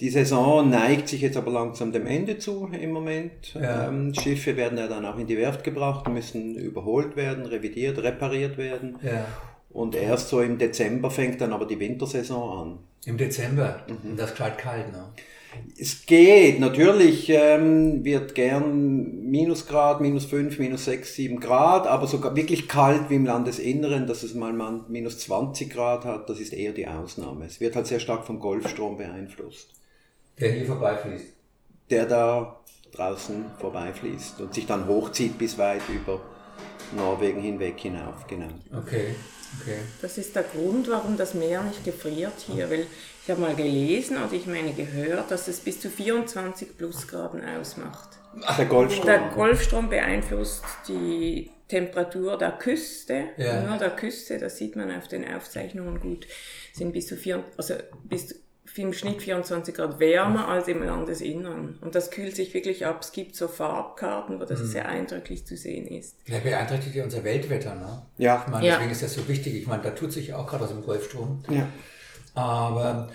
Die 0.00 0.10
Saison 0.10 0.68
neigt 0.68 1.08
sich 1.08 1.22
jetzt 1.22 1.36
aber 1.36 1.50
langsam 1.50 1.90
dem 1.90 2.06
Ende 2.06 2.38
zu 2.38 2.68
im 2.70 2.92
Moment. 2.92 3.54
Ja. 3.54 3.88
Ähm, 3.88 4.14
Schiffe 4.14 4.56
werden 4.56 4.78
ja 4.78 4.86
dann 4.86 5.04
auch 5.06 5.18
in 5.18 5.26
die 5.26 5.38
Werft 5.38 5.64
gebracht, 5.64 6.06
müssen 6.08 6.54
überholt 6.54 7.16
werden, 7.16 7.46
revidiert, 7.46 7.98
repariert 7.98 8.58
werden. 8.58 8.96
Ja. 9.02 9.24
Und 9.78 9.94
erst 9.94 10.30
so 10.30 10.40
im 10.40 10.58
Dezember 10.58 11.08
fängt 11.08 11.40
dann 11.40 11.52
aber 11.52 11.64
die 11.64 11.78
Wintersaison 11.78 12.58
an. 12.58 12.78
Im 13.06 13.16
Dezember? 13.16 13.86
Mhm. 13.86 14.16
Das 14.16 14.32
ist 14.32 14.36
kalt, 14.36 14.90
ne? 14.90 15.04
Es 15.78 16.04
geht, 16.04 16.58
natürlich 16.58 17.28
ähm, 17.28 18.04
wird 18.04 18.34
gern 18.34 19.30
Minusgrad, 19.30 20.00
minus 20.00 20.24
5, 20.24 20.58
minus 20.58 20.86
6, 20.86 21.14
7 21.14 21.38
Grad, 21.38 21.86
aber 21.86 22.08
sogar 22.08 22.34
wirklich 22.34 22.66
kalt 22.66 23.08
wie 23.08 23.14
im 23.14 23.24
Landesinneren, 23.24 24.08
dass 24.08 24.24
es 24.24 24.34
mal 24.34 24.52
minus 24.88 25.20
20 25.20 25.70
Grad 25.70 26.04
hat, 26.04 26.28
das 26.28 26.40
ist 26.40 26.52
eher 26.52 26.72
die 26.72 26.88
Ausnahme. 26.88 27.46
Es 27.46 27.60
wird 27.60 27.76
halt 27.76 27.86
sehr 27.86 28.00
stark 28.00 28.26
vom 28.26 28.40
Golfstrom 28.40 28.98
beeinflusst. 28.98 29.70
Der 30.40 30.50
hier 30.54 30.66
vorbeifließt. 30.66 31.26
Der 31.88 32.04
da 32.04 32.60
draußen 32.90 33.44
vorbeifließt 33.60 34.40
und 34.40 34.54
sich 34.54 34.66
dann 34.66 34.88
hochzieht 34.88 35.38
bis 35.38 35.56
weit 35.56 35.82
über 35.88 36.20
Norwegen 36.96 37.40
hinweg 37.40 37.78
hinauf, 37.78 38.26
genau. 38.26 38.48
Okay, 38.76 39.14
okay. 39.60 39.78
Das 40.02 40.18
ist 40.18 40.34
der 40.36 40.44
Grund, 40.44 40.88
warum 40.88 41.16
das 41.16 41.34
Meer 41.34 41.62
nicht 41.62 41.84
gefriert 41.84 42.34
hier, 42.46 42.70
weil 42.70 42.86
ich 43.24 43.30
habe 43.30 43.40
mal 43.40 43.54
gelesen 43.54 44.16
und 44.16 44.32
ich 44.32 44.46
meine 44.46 44.72
gehört, 44.72 45.30
dass 45.30 45.48
es 45.48 45.60
bis 45.60 45.80
zu 45.80 45.90
24 45.90 46.76
Plusgraden 46.76 47.42
ausmacht. 47.44 48.08
Ach, 48.42 48.56
der 48.56 48.66
Golfstrom. 48.66 49.06
Der 49.06 49.18
Golfstrom 49.34 49.90
beeinflusst 49.90 50.64
die 50.88 51.50
Temperatur 51.68 52.38
der 52.38 52.52
Küste, 52.52 53.26
ja. 53.36 53.62
nur 53.62 53.76
der 53.76 53.90
Küste, 53.90 54.38
das 54.38 54.56
sieht 54.56 54.76
man 54.76 54.90
auf 54.90 55.08
den 55.08 55.30
Aufzeichnungen 55.30 56.00
gut, 56.00 56.26
sind 56.72 56.92
bis 56.92 57.06
zu, 57.06 57.16
vier, 57.16 57.44
also 57.56 57.74
bis 58.04 58.34
im 58.78 58.92
Schnitt 58.92 59.22
24 59.22 59.74
Grad 59.74 59.98
wärmer 60.00 60.48
als 60.48 60.68
im 60.68 60.82
Landesinnern. 60.82 61.78
Und 61.80 61.94
das 61.94 62.10
kühlt 62.10 62.36
sich 62.36 62.54
wirklich 62.54 62.86
ab. 62.86 62.98
Es 63.00 63.12
gibt 63.12 63.36
so 63.36 63.48
Farbkarten, 63.48 64.40
wo 64.40 64.44
das 64.44 64.60
mhm. 64.60 64.66
sehr 64.66 64.88
eindrücklich 64.88 65.46
zu 65.46 65.56
sehen 65.56 65.86
ist. 65.86 66.16
Ja, 66.26 66.38
beeinträchtigt 66.38 66.94
ja 66.94 67.04
unser 67.04 67.24
Weltwetter, 67.24 67.74
ne? 67.74 68.02
Ja. 68.18 68.42
Ich 68.44 68.52
meine, 68.52 68.66
deswegen 68.66 68.86
ja. 68.86 68.92
ist 68.92 69.02
das 69.02 69.14
so 69.14 69.28
wichtig. 69.28 69.54
Ich 69.54 69.66
meine, 69.66 69.82
da 69.82 69.90
tut 69.90 70.12
sich 70.12 70.34
auch 70.34 70.46
gerade 70.46 70.64
was 70.64 70.70
im 70.70 70.82
Golfstrom. 70.82 71.42
Ja. 71.48 71.68
Aber 72.34 73.10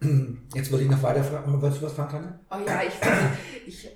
jetzt 0.54 0.70
wollte 0.70 0.84
ich 0.84 0.90
noch 0.90 1.02
weiter 1.02 1.24
fragen. 1.24 1.60
Wolltest 1.60 1.82
du 1.82 1.86
was 1.86 1.92
fragen, 1.92 2.10
Tanja? 2.10 2.40
Oh 2.50 2.68
ja, 2.68 2.82
ich, 2.86 3.04
würde, 3.04 3.38
ich 3.66 3.88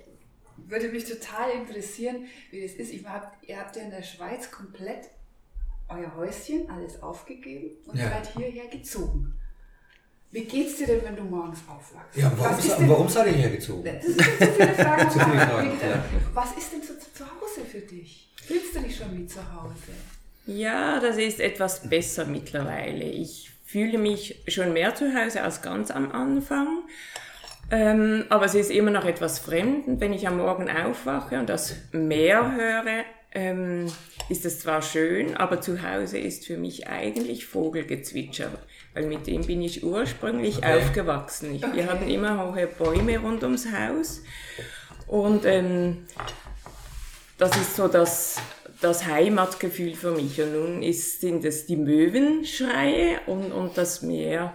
würde 0.56 0.88
mich 0.88 1.04
total 1.04 1.50
interessieren, 1.50 2.26
wie 2.50 2.62
das 2.62 2.72
ist. 2.72 2.92
Ich 2.92 3.06
hab, 3.06 3.36
ihr 3.46 3.58
habt 3.58 3.76
ja 3.76 3.82
in 3.82 3.90
der 3.90 4.02
Schweiz 4.02 4.50
komplett 4.50 5.10
euer 5.88 6.14
Häuschen, 6.16 6.68
alles 6.70 7.02
aufgegeben 7.02 7.76
und 7.86 7.98
ja. 7.98 8.08
seid 8.08 8.34
hierher 8.34 8.68
gezogen. 8.68 9.34
Wie 10.32 10.44
geht's 10.44 10.76
dir 10.78 10.86
denn, 10.86 11.04
wenn 11.04 11.16
du 11.16 11.24
morgens 11.24 11.58
aufwachst? 11.68 12.16
Ja, 12.16 12.32
warum, 12.36 12.58
ist 12.58 12.78
denn, 12.78 12.88
warum 12.88 13.08
seid 13.08 13.26
ihr 13.26 13.32
hergezogen? 13.34 13.84
Das 13.84 14.02
sind 14.02 14.18
zu 14.38 14.52
viele 14.54 14.74
Fragen. 14.74 15.10
zu 15.10 15.18
viele 15.20 15.40
Fragen 15.40 15.70
ja. 15.80 16.04
Was 16.32 16.56
ist 16.56 16.72
denn 16.72 16.82
zu, 16.82 16.98
zu 16.98 17.24
Hause 17.24 17.66
für 17.70 17.80
dich? 17.80 18.30
Fühlst 18.42 18.74
du 18.74 18.80
dich 18.80 18.96
schon 18.96 19.16
wie 19.16 19.26
zu 19.26 19.40
Hause? 19.40 19.92
Ja, 20.46 21.00
das 21.00 21.18
ist 21.18 21.38
etwas 21.38 21.88
besser 21.88 22.24
mittlerweile. 22.24 23.04
Ich 23.04 23.50
fühle 23.66 23.98
mich 23.98 24.42
schon 24.48 24.72
mehr 24.72 24.94
zu 24.94 25.14
Hause 25.14 25.42
als 25.42 25.60
ganz 25.60 25.90
am 25.90 26.10
Anfang. 26.12 26.84
Ähm, 27.70 28.24
aber 28.30 28.46
es 28.46 28.54
ist 28.54 28.70
immer 28.70 28.90
noch 28.90 29.04
etwas 29.04 29.38
fremd. 29.38 29.86
Und 29.86 30.00
wenn 30.00 30.14
ich 30.14 30.26
am 30.26 30.38
Morgen 30.38 30.70
aufwache 30.70 31.38
und 31.38 31.48
das 31.48 31.74
Meer 31.92 32.54
höre, 32.56 33.04
ähm, 33.34 33.86
ist 34.28 34.44
es 34.44 34.60
zwar 34.60 34.82
schön, 34.82 35.36
aber 35.36 35.60
zu 35.60 35.82
Hause 35.82 36.18
ist 36.18 36.46
für 36.46 36.56
mich 36.56 36.88
eigentlich 36.88 37.46
Vogelgezwitscher, 37.46 38.50
weil 38.94 39.06
mit 39.06 39.26
dem 39.26 39.46
bin 39.46 39.62
ich 39.62 39.82
ursprünglich 39.82 40.58
okay. 40.58 40.78
aufgewachsen. 40.78 41.54
Ich, 41.54 41.64
okay. 41.64 41.76
Wir 41.76 41.86
hatten 41.86 42.08
immer 42.08 42.52
hohe 42.52 42.66
Bäume 42.66 43.18
rund 43.18 43.42
ums 43.42 43.66
Haus 43.72 44.22
und 45.06 45.44
ähm, 45.44 46.04
das 47.38 47.56
ist 47.56 47.76
so 47.76 47.88
das, 47.88 48.36
das 48.80 49.06
Heimatgefühl 49.06 49.94
für 49.94 50.12
mich. 50.12 50.40
Und 50.40 50.52
nun 50.52 50.82
ist, 50.82 51.20
sind 51.20 51.44
es 51.44 51.66
die 51.66 51.76
Möwenschreie 51.76 53.20
und, 53.26 53.52
und 53.52 53.76
das 53.76 54.02
Meer, 54.02 54.54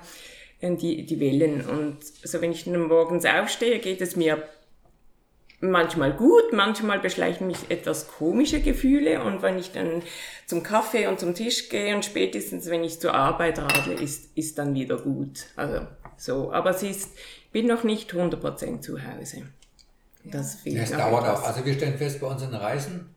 äh, 0.62 0.76
die, 0.76 1.06
die 1.06 1.20
Wellen. 1.20 1.68
Und 1.68 1.98
so 2.04 2.42
wenn 2.42 2.52
ich 2.52 2.64
dann 2.64 2.88
morgens 2.88 3.26
aufstehe, 3.26 3.80
geht 3.80 4.02
es 4.02 4.16
mir 4.16 4.42
manchmal 5.60 6.14
gut, 6.14 6.54
manchmal 6.54 7.00
beschleichen 7.00 7.48
mich 7.48 7.70
etwas 7.70 8.08
komische 8.08 8.62
Gefühle 8.62 9.24
und 9.24 9.42
wenn 9.42 9.58
ich 9.58 9.72
dann 9.72 10.04
zum 10.46 10.64
Kaffee 10.64 11.08
und 11.08 11.20
zum 11.20 11.34
Tisch 11.34 11.70
gehe 11.70 11.96
und 11.96 12.06
spätestens 12.06 12.68
wenn 12.68 12.84
ich 12.84 13.00
zur 13.00 13.14
Arbeit 13.14 13.60
radle, 13.60 13.94
ist, 13.94 14.30
ist 14.36 14.58
dann 14.58 14.76
wieder 14.76 14.98
gut. 14.98 15.48
Also 15.56 15.88
so, 16.18 16.52
aber 16.52 16.72
es 16.72 16.84
ist, 16.84 17.12
ich 17.16 17.52
bin 17.52 17.68
noch 17.68 17.84
nicht 17.84 18.14
100% 18.14 18.82
zu 18.82 18.98
Hause. 19.04 19.44
Das 20.24 20.56
fehlt 20.56 20.76
ja, 20.76 20.84
es 20.84 20.92
dauert 20.92 21.24
etwas. 21.24 21.40
auch. 21.40 21.48
Also 21.48 21.66
wir 21.66 21.74
stellen 21.74 21.98
fest 21.98 22.20
bei 22.20 22.28
unseren 22.28 22.54
Reisen, 22.54 23.10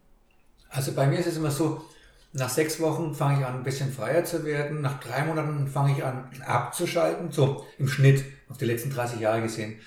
also 0.71 0.93
bei 0.93 1.07
mir 1.07 1.19
ist 1.19 1.27
es 1.27 1.37
immer 1.37 1.51
so, 1.51 1.85
nach 2.33 2.49
sechs 2.49 2.79
Wochen 2.79 3.13
fange 3.13 3.41
ich 3.41 3.47
an, 3.47 3.57
ein 3.57 3.65
bisschen 3.65 3.93
freier 3.93 4.25
zu 4.25 4.45
werden. 4.45 4.83
Nach 4.83 5.01
drei 5.01 5.25
Monaten 5.25 5.67
fange 5.67 5.97
ich 5.97 6.05
an, 6.05 6.31
abzuschalten, 6.47 7.33
so 7.33 7.67
im 7.77 7.89
Schnitt 7.89 8.25
auf 8.49 8.57
die 8.57 8.67
letzten 8.67 8.91
30 8.91 9.19
Jahre 9.19 9.43
gesehen 9.43 9.81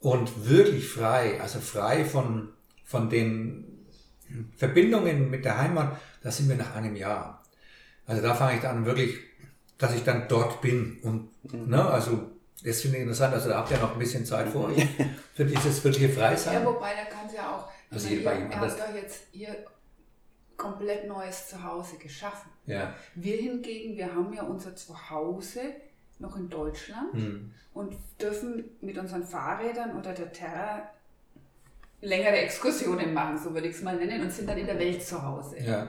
und 0.00 0.48
wirklich 0.48 0.88
frei, 0.88 1.40
also 1.40 1.60
frei 1.60 2.04
von, 2.04 2.48
von 2.84 3.10
den 3.10 3.86
Verbindungen 4.56 5.30
mit 5.30 5.44
der 5.44 5.58
Heimat, 5.58 5.96
da 6.22 6.30
sind 6.30 6.48
wir 6.48 6.56
nach 6.56 6.74
einem 6.74 6.96
Jahr. 6.96 7.42
Also 8.06 8.22
da 8.22 8.34
fange 8.34 8.56
ich 8.56 8.62
dann 8.62 8.86
wirklich, 8.86 9.18
dass 9.78 9.94
ich 9.94 10.02
dann 10.02 10.26
dort 10.28 10.60
bin 10.60 10.98
und, 11.02 11.30
mhm. 11.52 11.70
ne, 11.70 11.84
also, 11.84 12.30
das 12.62 12.82
finde 12.82 12.98
ich 12.98 13.02
interessant, 13.02 13.34
also 13.34 13.48
da 13.48 13.58
habt 13.58 13.70
ihr 13.70 13.78
noch 13.78 13.92
ein 13.92 13.98
bisschen 13.98 14.26
Zeit 14.26 14.48
vor 14.48 14.66
euch 14.66 14.86
für 15.34 15.44
dieses 15.44 15.82
wirkliche 15.82 16.10
Freisein. 16.10 16.62
Ja, 16.62 16.66
wobei, 16.66 16.92
da 16.94 17.04
kann 17.04 17.26
es 17.26 17.34
ja 17.34 17.56
auch, 17.56 17.68
also 17.90 18.08
hier 18.08 18.24
bei 18.24 18.38
ihm 18.38 18.50
anders. 18.50 18.76
doch 18.76 18.94
jetzt 18.94 19.22
hier 19.32 19.56
komplett 20.56 21.08
neues 21.08 21.48
Zuhause 21.48 21.96
geschaffen. 21.96 22.50
Ja. 22.66 22.94
Wir 23.14 23.36
hingegen, 23.38 23.96
wir 23.96 24.14
haben 24.14 24.32
ja 24.34 24.42
unser 24.42 24.76
Zuhause 24.76 25.60
noch 26.20 26.36
in 26.36 26.48
Deutschland 26.48 27.14
mhm. 27.14 27.52
und 27.72 27.96
dürfen 28.20 28.64
mit 28.80 28.96
unseren 28.98 29.24
Fahrrädern 29.24 29.96
oder 29.98 30.12
der 30.12 30.32
Terra 30.32 30.90
längere 32.00 32.36
Exkursionen 32.38 33.12
machen, 33.12 33.38
so 33.38 33.52
würde 33.52 33.68
ich 33.68 33.76
es 33.76 33.82
mal 33.82 33.96
nennen, 33.96 34.22
und 34.22 34.32
sind 34.32 34.48
dann 34.48 34.58
in 34.58 34.66
der 34.66 34.78
Welt 34.78 35.02
zu 35.04 35.22
Hause. 35.22 35.58
Ja. 35.58 35.88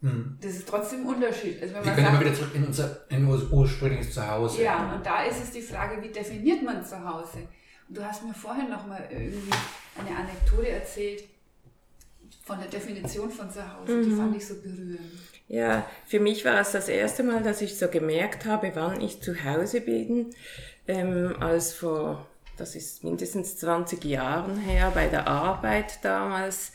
Mhm. 0.00 0.38
Das 0.40 0.52
ist 0.52 0.68
trotzdem 0.68 1.00
ein 1.02 1.14
Unterschied. 1.14 1.62
Also 1.62 1.74
wenn 1.74 1.84
Wir 1.84 1.92
können 1.92 2.06
sagt, 2.06 2.16
immer 2.16 2.24
wieder 2.24 2.34
zurück 2.34 2.54
in 2.54 2.66
unser, 2.66 3.10
in 3.10 3.26
unser 3.26 3.52
ursprüngliches 3.52 4.14
Zuhause. 4.14 4.62
Ja, 4.62 4.94
und 4.94 5.06
da 5.06 5.22
ist 5.24 5.42
es 5.42 5.50
die 5.52 5.62
Frage, 5.62 6.02
wie 6.02 6.08
definiert 6.08 6.62
man 6.62 6.84
Zuhause? 6.84 7.38
Und 7.88 7.96
du 7.96 8.04
hast 8.04 8.24
mir 8.24 8.34
vorhin 8.34 8.68
noch 8.68 8.86
mal 8.86 9.06
irgendwie 9.10 9.52
eine 9.98 10.16
Anekdote 10.16 10.70
erzählt 10.70 11.24
von 12.44 12.58
der 12.58 12.68
Definition 12.68 13.30
von 13.30 13.48
Zuhause, 13.48 13.92
mhm. 13.92 14.02
die 14.02 14.16
fand 14.16 14.36
ich 14.36 14.46
so 14.46 14.54
berührend. 14.56 15.00
Ja, 15.48 15.86
für 16.06 16.20
mich 16.20 16.44
war 16.44 16.60
es 16.60 16.72
das 16.72 16.88
erste 16.88 17.22
Mal, 17.22 17.42
dass 17.42 17.60
ich 17.60 17.78
so 17.78 17.88
gemerkt 17.88 18.46
habe, 18.46 18.72
wann 18.74 19.00
ich 19.00 19.20
zu 19.20 19.44
Hause 19.44 19.80
bin, 19.80 20.30
ähm, 20.88 21.34
als 21.40 21.74
vor, 21.74 22.26
das 22.56 22.74
ist 22.74 23.04
mindestens 23.04 23.58
20 23.58 24.04
Jahren 24.04 24.56
her, 24.58 24.92
bei 24.94 25.08
der 25.08 25.28
Arbeit 25.28 25.98
damals, 26.02 26.72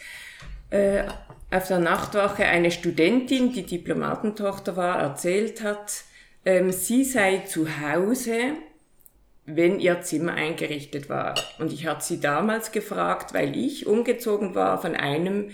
äh, 0.69 1.03
auf 1.49 1.67
der 1.67 1.79
Nachtwache 1.79 2.45
eine 2.45 2.71
Studentin, 2.71 3.53
die 3.53 3.63
Diplomatentochter 3.63 4.75
war, 4.75 4.99
erzählt 4.99 5.63
hat, 5.63 6.03
ähm, 6.45 6.71
sie 6.71 7.03
sei 7.03 7.39
zu 7.39 7.67
Hause, 7.81 8.53
wenn 9.45 9.79
ihr 9.79 10.01
Zimmer 10.01 10.33
eingerichtet 10.33 11.09
war. 11.09 11.35
Und 11.57 11.71
ich 11.71 11.87
hatte 11.87 12.03
sie 12.03 12.19
damals 12.19 12.73
gefragt, 12.73 13.33
weil 13.33 13.55
ich 13.57 13.87
umgezogen 13.87 14.55
war 14.55 14.81
von 14.81 14.93
einem 14.93 15.51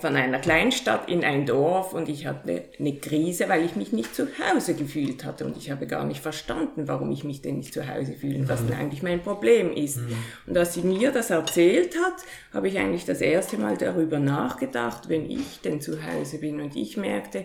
von 0.00 0.16
einer 0.16 0.38
Kleinstadt 0.38 1.08
in 1.08 1.24
ein 1.24 1.46
Dorf 1.46 1.92
und 1.92 2.08
ich 2.08 2.26
hatte 2.26 2.64
eine 2.78 2.96
Krise, 2.96 3.48
weil 3.48 3.64
ich 3.64 3.76
mich 3.76 3.92
nicht 3.92 4.14
zu 4.14 4.26
Hause 4.38 4.74
gefühlt 4.74 5.24
hatte 5.24 5.44
und 5.44 5.56
ich 5.56 5.70
habe 5.70 5.86
gar 5.86 6.04
nicht 6.04 6.20
verstanden, 6.20 6.88
warum 6.88 7.10
ich 7.10 7.24
mich 7.24 7.42
denn 7.42 7.58
nicht 7.58 7.74
zu 7.74 7.86
Hause 7.88 8.12
fühle 8.12 8.38
und 8.38 8.48
was 8.48 8.64
denn 8.66 8.76
eigentlich 8.76 9.02
mein 9.02 9.22
Problem 9.22 9.72
ist. 9.72 9.98
Mhm. 9.98 10.16
Und 10.46 10.58
als 10.58 10.74
sie 10.74 10.82
mir 10.82 11.12
das 11.12 11.30
erzählt 11.30 11.96
hat, 11.96 12.24
habe 12.52 12.68
ich 12.68 12.78
eigentlich 12.78 13.04
das 13.04 13.20
erste 13.20 13.58
Mal 13.58 13.76
darüber 13.76 14.18
nachgedacht, 14.18 15.08
wenn 15.08 15.30
ich 15.30 15.60
denn 15.62 15.80
zu 15.80 15.98
Hause 16.04 16.38
bin 16.38 16.60
und 16.60 16.76
ich 16.76 16.96
merkte, 16.96 17.44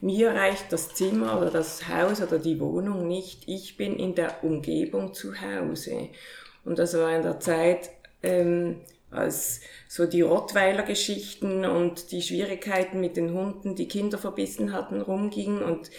mir 0.00 0.32
reicht 0.32 0.72
das 0.72 0.94
Zimmer 0.94 1.40
oder 1.40 1.50
das 1.50 1.88
Haus 1.88 2.20
oder 2.20 2.38
die 2.38 2.58
Wohnung 2.58 3.06
nicht, 3.06 3.44
ich 3.46 3.76
bin 3.76 3.96
in 3.96 4.14
der 4.14 4.42
Umgebung 4.42 5.14
zu 5.14 5.32
Hause. 5.40 6.08
Und 6.64 6.78
das 6.78 6.94
war 6.94 7.14
in 7.14 7.22
der 7.22 7.38
Zeit, 7.38 7.90
ähm, 8.22 8.80
so 9.88 10.06
die 10.06 10.22
Rottweiler-Geschichten 10.22 11.64
und 11.64 12.12
die 12.12 12.22
Schwierigkeiten 12.22 13.00
mit 13.00 13.16
den 13.16 13.32
Hunden, 13.32 13.74
die 13.74 13.88
Kinder 13.88 14.18
verbissen 14.18 14.72
hatten, 14.72 15.00
rumgingen. 15.00 15.62
Und 15.62 15.90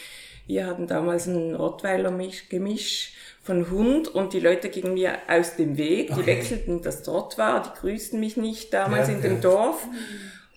wir 0.48 0.66
hatten 0.66 0.88
damals 0.88 1.28
ein 1.28 1.56
Rottweiler-Gemisch 1.56 3.14
von 3.42 3.70
Hund 3.70 4.08
und 4.08 4.34
die 4.34 4.40
Leute 4.40 4.70
gingen 4.70 4.94
mir 4.94 5.18
aus 5.28 5.56
dem 5.56 5.78
Weg. 5.78 6.12
Okay. 6.12 6.22
Die 6.22 6.26
wechselten 6.28 6.82
das 6.82 7.08
Rottweiler, 7.08 7.62
die 7.62 7.80
grüßten 7.80 8.20
mich 8.20 8.38
nicht 8.38 8.74
damals 8.74 9.10
ja, 9.10 9.16
in 9.16 9.22
dem 9.22 9.42
Dorf. 9.42 9.86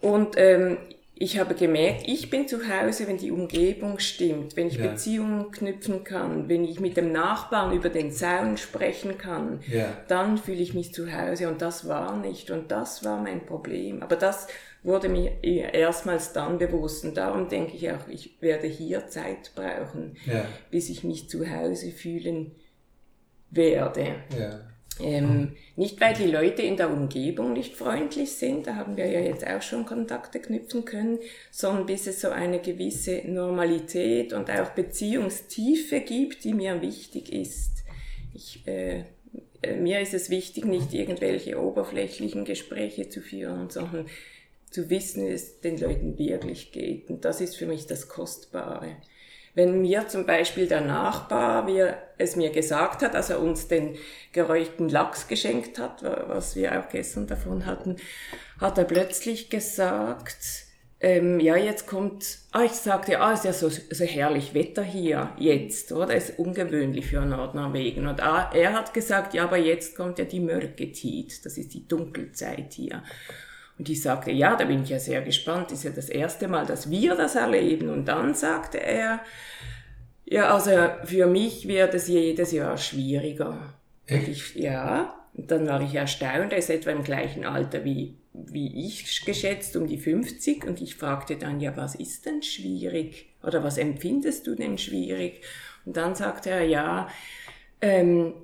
Und 0.00 0.34
ähm, 0.36 0.78
ich 1.18 1.38
habe 1.38 1.54
gemerkt, 1.54 2.02
ich 2.06 2.28
bin 2.28 2.46
zu 2.46 2.68
Hause, 2.68 3.08
wenn 3.08 3.16
die 3.16 3.30
Umgebung 3.30 3.98
stimmt, 3.98 4.54
wenn 4.54 4.66
ich 4.66 4.76
ja. 4.76 4.88
Beziehungen 4.88 5.50
knüpfen 5.50 6.04
kann, 6.04 6.50
wenn 6.50 6.62
ich 6.62 6.78
mit 6.78 6.98
dem 6.98 7.10
Nachbarn 7.10 7.74
über 7.74 7.88
den 7.88 8.12
Zaun 8.12 8.58
sprechen 8.58 9.16
kann, 9.16 9.60
ja. 9.66 9.96
dann 10.08 10.36
fühle 10.36 10.60
ich 10.60 10.74
mich 10.74 10.92
zu 10.92 11.10
Hause 11.10 11.48
und 11.48 11.62
das 11.62 11.88
war 11.88 12.18
nicht 12.18 12.50
und 12.50 12.70
das 12.70 13.02
war 13.02 13.22
mein 13.22 13.46
Problem. 13.46 14.02
Aber 14.02 14.16
das 14.16 14.46
wurde 14.82 15.08
mir 15.08 15.42
erstmals 15.42 16.34
dann 16.34 16.58
bewusst 16.58 17.06
und 17.06 17.16
darum 17.16 17.48
denke 17.48 17.76
ich 17.76 17.90
auch, 17.90 18.08
ich 18.08 18.36
werde 18.42 18.66
hier 18.66 19.08
Zeit 19.08 19.52
brauchen, 19.54 20.18
ja. 20.26 20.44
bis 20.70 20.90
ich 20.90 21.02
mich 21.02 21.30
zu 21.30 21.50
Hause 21.50 21.92
fühlen 21.92 22.52
werde. 23.50 24.16
Ähm, 25.00 25.52
nicht, 25.76 26.00
weil 26.00 26.14
die 26.14 26.26
Leute 26.26 26.62
in 26.62 26.76
der 26.76 26.90
Umgebung 26.90 27.52
nicht 27.52 27.74
freundlich 27.74 28.32
sind, 28.32 28.66
da 28.66 28.76
haben 28.76 28.96
wir 28.96 29.06
ja 29.06 29.20
jetzt 29.20 29.46
auch 29.46 29.60
schon 29.60 29.84
Kontakte 29.84 30.40
knüpfen 30.40 30.84
können, 30.84 31.18
sondern 31.50 31.86
bis 31.86 32.06
es 32.06 32.20
so 32.20 32.30
eine 32.30 32.60
gewisse 32.60 33.22
Normalität 33.26 34.32
und 34.32 34.50
auch 34.50 34.70
Beziehungstiefe 34.70 36.00
gibt, 36.00 36.44
die 36.44 36.54
mir 36.54 36.80
wichtig 36.80 37.32
ist. 37.32 37.84
Ich, 38.34 38.66
äh, 38.66 39.04
äh 39.62 39.76
mir 39.76 40.00
ist 40.00 40.14
es 40.14 40.30
wichtig, 40.30 40.64
nicht 40.64 40.94
irgendwelche 40.94 41.60
oberflächlichen 41.60 42.44
Gespräche 42.44 43.08
zu 43.08 43.20
führen, 43.20 43.68
sondern 43.68 44.06
zu 44.70 44.88
wissen, 44.88 45.26
wie 45.26 45.30
es 45.30 45.60
den 45.60 45.78
Leuten 45.78 46.18
wirklich 46.18 46.72
geht. 46.72 47.10
Und 47.10 47.24
das 47.24 47.40
ist 47.40 47.56
für 47.56 47.66
mich 47.66 47.86
das 47.86 48.08
Kostbare. 48.08 48.96
Wenn 49.56 49.80
mir 49.80 50.06
zum 50.06 50.26
Beispiel 50.26 50.68
der 50.68 50.82
Nachbar 50.82 51.66
wie 51.66 51.78
er 51.78 51.96
es 52.18 52.36
mir 52.36 52.50
gesagt 52.50 53.02
hat, 53.02 53.14
als 53.16 53.30
er 53.30 53.40
uns 53.40 53.68
den 53.68 53.96
geräuchten 54.32 54.90
Lachs 54.90 55.28
geschenkt 55.28 55.78
hat, 55.78 56.02
was 56.02 56.56
wir 56.56 56.78
auch 56.78 56.90
gestern 56.90 57.26
davon 57.26 57.64
hatten, 57.64 57.96
hat 58.60 58.76
er 58.76 58.84
plötzlich 58.84 59.48
gesagt, 59.48 60.66
ähm, 61.00 61.40
ja, 61.40 61.56
jetzt 61.56 61.86
kommt, 61.86 62.38
ah, 62.52 62.64
ich 62.64 62.72
sagte, 62.72 63.18
ah, 63.18 63.32
ist 63.32 63.46
ja 63.46 63.54
so, 63.54 63.70
so 63.70 64.04
herrlich 64.04 64.52
Wetter 64.52 64.82
hier, 64.82 65.30
jetzt, 65.38 65.90
oder? 65.90 66.14
Ist 66.14 66.38
ungewöhnlich 66.38 67.06
für 67.06 67.24
Nordnorwegen. 67.24 68.06
Und 68.06 68.22
ah, 68.22 68.50
er 68.54 68.74
hat 68.74 68.92
gesagt, 68.92 69.32
ja, 69.32 69.44
aber 69.44 69.56
jetzt 69.56 69.96
kommt 69.96 70.18
ja 70.18 70.26
die 70.26 70.40
Mörketit, 70.40 71.46
das 71.46 71.56
ist 71.56 71.72
die 71.72 71.88
Dunkelzeit 71.88 72.74
hier. 72.74 73.02
Und 73.78 73.88
ich 73.88 74.02
sagte, 74.02 74.30
ja, 74.30 74.56
da 74.56 74.64
bin 74.64 74.82
ich 74.82 74.88
ja 74.88 74.98
sehr 74.98 75.22
gespannt, 75.22 75.70
ist 75.70 75.84
ja 75.84 75.90
das 75.90 76.08
erste 76.08 76.48
Mal, 76.48 76.64
dass 76.64 76.90
wir 76.90 77.14
das 77.14 77.34
erleben. 77.34 77.90
Und 77.90 78.06
dann 78.06 78.34
sagte 78.34 78.78
er, 78.78 79.20
ja, 80.24 80.54
also 80.54 80.70
für 81.04 81.26
mich 81.26 81.68
wird 81.68 81.94
es 81.94 82.08
jedes 82.08 82.52
Jahr 82.52 82.78
schwieriger. 82.78 83.74
Echt? 84.06 84.28
Ich, 84.28 84.54
ja, 84.54 85.14
Und 85.34 85.50
dann 85.50 85.66
war 85.66 85.80
ich 85.82 85.94
erstaunt, 85.94 86.52
er 86.52 86.58
ist 86.58 86.70
etwa 86.70 86.90
im 86.90 87.04
gleichen 87.04 87.44
Alter 87.44 87.84
wie, 87.84 88.16
wie 88.32 88.86
ich 88.86 89.24
geschätzt, 89.24 89.76
um 89.76 89.86
die 89.86 89.98
50. 89.98 90.64
Und 90.64 90.80
ich 90.80 90.96
fragte 90.96 91.36
dann, 91.36 91.60
ja, 91.60 91.76
was 91.76 91.94
ist 91.94 92.26
denn 92.26 92.42
schwierig? 92.42 93.28
Oder 93.42 93.62
was 93.62 93.78
empfindest 93.78 94.46
du 94.46 94.54
denn 94.54 94.78
schwierig? 94.78 95.42
Und 95.84 95.96
dann 95.96 96.14
sagte 96.14 96.50
er, 96.50 96.62
ja, 96.64 97.08
ähm, 97.80 98.34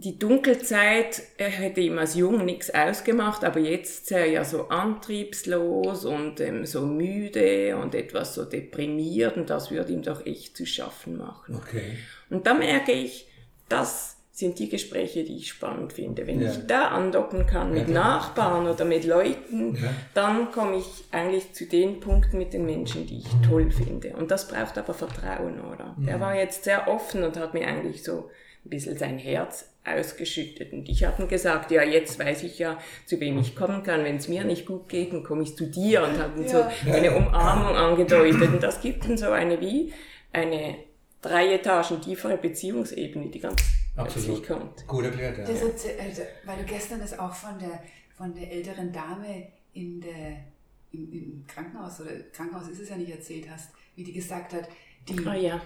die 0.00 0.18
Dunkelzeit 0.18 1.22
er 1.36 1.50
hätte 1.50 1.80
ihm 1.80 1.98
als 1.98 2.14
Jung 2.14 2.44
nichts 2.44 2.72
ausgemacht, 2.72 3.44
aber 3.44 3.60
jetzt 3.60 4.04
ist 4.04 4.12
er 4.12 4.26
ja 4.26 4.44
so 4.44 4.68
antriebslos 4.68 6.06
und 6.06 6.40
ähm, 6.40 6.64
so 6.64 6.86
müde 6.86 7.76
und 7.76 7.94
etwas 7.94 8.34
so 8.34 8.44
deprimiert 8.44 9.36
und 9.36 9.50
das 9.50 9.70
würde 9.70 9.92
ihm 9.92 10.02
doch 10.02 10.24
echt 10.24 10.56
zu 10.56 10.64
schaffen 10.64 11.18
machen. 11.18 11.56
Okay. 11.56 11.98
Und 12.30 12.46
da 12.46 12.54
merke 12.54 12.92
ich, 12.92 13.28
das 13.68 14.16
sind 14.30 14.58
die 14.58 14.70
Gespräche, 14.70 15.22
die 15.22 15.36
ich 15.36 15.48
spannend 15.48 15.92
finde. 15.92 16.26
Wenn 16.26 16.40
ja. 16.40 16.50
ich 16.50 16.66
da 16.66 16.88
andocken 16.88 17.44
kann 17.44 17.74
mit 17.74 17.88
ja, 17.88 17.94
Nachbarn 17.94 18.66
oder 18.68 18.86
mit 18.86 19.04
Leuten, 19.04 19.74
ja. 19.74 19.92
dann 20.14 20.50
komme 20.50 20.76
ich 20.76 21.04
eigentlich 21.10 21.52
zu 21.52 21.66
den 21.66 22.00
Punkten 22.00 22.38
mit 22.38 22.54
den 22.54 22.64
Menschen, 22.64 23.06
die 23.06 23.18
ich 23.18 23.28
toll 23.46 23.70
finde. 23.70 24.16
Und 24.16 24.30
das 24.30 24.48
braucht 24.48 24.78
aber 24.78 24.94
Vertrauen, 24.94 25.60
oder? 25.60 25.94
Der 25.98 26.20
war 26.20 26.34
jetzt 26.34 26.64
sehr 26.64 26.88
offen 26.88 27.22
und 27.22 27.36
hat 27.36 27.52
mir 27.52 27.66
eigentlich 27.66 28.02
so 28.02 28.30
ein 28.64 28.70
bisschen 28.70 28.96
sein 28.96 29.18
Herz 29.18 29.69
ausgeschüttet. 29.84 30.72
Und 30.72 30.88
ich 30.88 31.04
habe 31.04 31.22
ihm 31.22 31.28
gesagt, 31.28 31.70
ja, 31.70 31.82
jetzt 31.82 32.18
weiß 32.18 32.42
ich 32.42 32.58
ja, 32.58 32.78
zu 33.06 33.18
wem 33.20 33.38
ich 33.38 33.56
kommen 33.56 33.82
kann. 33.82 34.04
Wenn 34.04 34.16
es 34.16 34.28
mir 34.28 34.44
nicht 34.44 34.66
gut 34.66 34.88
geht, 34.88 35.12
dann 35.12 35.22
komme 35.22 35.42
ich 35.42 35.56
zu 35.56 35.66
dir 35.66 36.02
und 36.04 36.18
habe 36.18 36.48
so 36.48 36.64
eine 36.90 37.14
Umarmung 37.16 37.74
angedeutet. 37.74 38.48
Und 38.48 38.62
das 38.62 38.80
gibt 38.80 39.04
dann 39.04 39.16
so 39.16 39.30
eine 39.30 39.60
wie 39.60 39.92
eine 40.32 40.76
drei 41.22 41.54
Etagen 41.54 42.00
tiefere 42.00 42.36
Beziehungsebene, 42.36 43.28
die 43.28 43.40
ganz 43.40 43.62
Absolut. 43.96 44.46
kommt. 44.46 44.86
Gut 44.86 45.04
erklärt, 45.04 45.38
ja. 45.38 45.44
Das 45.44 45.62
also, 45.62 46.22
weil 46.44 46.58
du 46.58 46.64
gestern 46.64 47.00
das 47.00 47.18
auch 47.18 47.34
von 47.34 47.58
der, 47.58 47.82
von 48.16 48.34
der 48.34 48.50
älteren 48.50 48.92
Dame 48.92 49.48
in 49.72 50.00
der, 50.00 50.44
im, 50.92 51.12
im 51.12 51.44
Krankenhaus, 51.46 52.00
oder 52.00 52.12
Krankenhaus 52.32 52.68
ist 52.68 52.80
es 52.80 52.88
ja 52.88 52.96
nicht 52.96 53.10
erzählt 53.10 53.48
hast, 53.50 53.70
wie 53.96 54.04
die 54.04 54.12
gesagt 54.12 54.52
hat, 54.52 54.68
die, 55.08 55.20
oh 55.26 55.32
ja. 55.32 55.60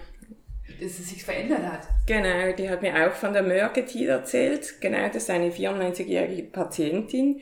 Dass 0.79 0.99
es 0.99 1.09
sich 1.09 1.23
verändert 1.23 1.63
hat. 1.63 1.87
Genau, 2.05 2.51
die 2.55 2.69
hat 2.69 2.81
mir 2.81 3.07
auch 3.07 3.13
von 3.13 3.33
der 3.33 3.43
Mörketit 3.43 4.07
erzählt. 4.07 4.81
Genau, 4.81 5.07
das 5.07 5.23
ist 5.23 5.29
eine 5.29 5.49
94-jährige 5.49 6.43
Patientin, 6.43 7.41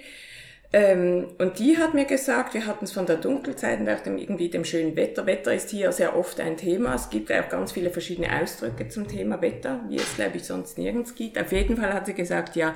ähm, 0.75 1.27
und 1.37 1.59
die 1.59 1.77
hat 1.77 1.93
mir 1.93 2.05
gesagt, 2.05 2.55
wir 2.55 2.65
hatten 2.65 2.85
es 2.85 2.91
von 2.91 3.05
der 3.05 3.17
Dunkelzeit 3.17 3.79
nach 3.81 3.99
dem, 3.99 4.17
irgendwie 4.17 4.49
dem 4.49 4.65
schönen 4.65 4.95
Wetter. 4.95 5.27
Wetter 5.27 5.53
ist 5.53 5.69
hier 5.69 5.91
sehr 5.91 6.17
oft 6.17 6.39
ein 6.39 6.57
Thema. 6.57 6.95
Es 6.95 7.11
gibt 7.11 7.31
auch 7.31 7.47
ganz 7.47 7.71
viele 7.71 7.91
verschiedene 7.91 8.41
Ausdrücke 8.41 8.89
zum 8.89 9.07
Thema 9.07 9.39
Wetter, 9.39 9.81
wie 9.87 9.97
es, 9.97 10.15
glaube 10.15 10.37
ich, 10.37 10.45
sonst 10.45 10.79
nirgends 10.79 11.13
gibt. 11.13 11.39
Auf 11.39 11.51
jeden 11.51 11.77
Fall 11.77 11.93
hat 11.93 12.07
sie 12.07 12.15
gesagt, 12.15 12.55
ja, 12.55 12.73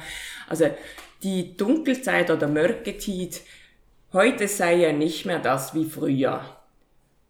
also 0.47 0.69
die 1.23 1.57
Dunkelzeit 1.57 2.29
oder 2.29 2.47
Mörketit, 2.47 3.41
heute 4.13 4.47
sei 4.47 4.75
ja 4.75 4.93
nicht 4.93 5.25
mehr 5.25 5.39
das 5.39 5.73
wie 5.73 5.86
früher. 5.86 6.57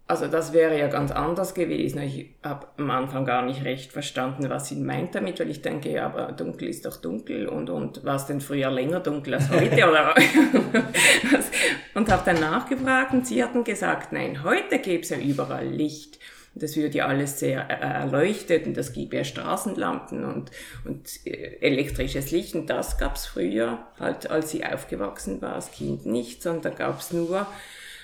Also 0.09 0.27
das 0.27 0.53
wäre 0.53 0.79
ja 0.79 0.87
ganz 0.87 1.11
anders 1.11 1.53
gewesen. 1.53 2.01
Ich 2.01 2.29
habe 2.41 2.67
am 2.77 2.89
Anfang 2.91 3.25
gar 3.25 3.45
nicht 3.45 3.65
recht 3.65 3.91
verstanden, 3.91 4.49
was 4.49 4.69
sie 4.69 4.77
meint 4.77 5.13
damit, 5.15 5.37
weil 5.41 5.49
ich 5.49 5.61
denke, 5.61 5.91
ja, 5.91 6.05
aber 6.05 6.31
dunkel 6.31 6.69
ist 6.69 6.85
doch 6.85 6.95
dunkel 6.95 7.49
und, 7.49 7.69
und 7.69 8.05
war 8.05 8.15
es 8.15 8.25
denn 8.25 8.39
früher 8.39 8.71
länger 8.71 9.01
dunkel 9.01 9.33
als 9.33 9.49
heute? 9.49 9.75
oder 9.89 10.15
und 11.93 12.09
habe 12.09 12.21
dann 12.23 12.39
nachgefragt 12.39 13.11
und 13.11 13.27
sie 13.27 13.43
hatten 13.43 13.65
gesagt, 13.65 14.13
nein, 14.13 14.45
heute 14.45 14.79
gäbe 14.79 15.03
es 15.03 15.09
ja 15.09 15.17
überall 15.17 15.67
Licht. 15.67 16.19
Das 16.55 16.77
würde 16.77 16.97
ja 16.97 17.07
alles 17.07 17.39
sehr 17.39 17.69
äh, 17.69 17.99
erleuchtet 17.99 18.65
und 18.65 18.77
das 18.77 18.93
gäbe 18.93 19.17
ja 19.17 19.23
Straßenlampen 19.25 20.23
und, 20.23 20.51
und 20.85 21.09
äh, 21.25 21.57
elektrisches 21.59 22.31
Licht 22.31 22.55
und 22.55 22.69
das 22.69 22.97
gab 22.97 23.17
es 23.17 23.25
früher, 23.25 23.79
halt 23.99 24.31
als 24.31 24.51
sie 24.51 24.65
aufgewachsen 24.65 25.41
war 25.41 25.55
als 25.55 25.71
Kind 25.71 26.05
nicht, 26.05 26.41
sondern 26.41 26.75
gab 26.75 27.01
es 27.01 27.11
nur 27.11 27.45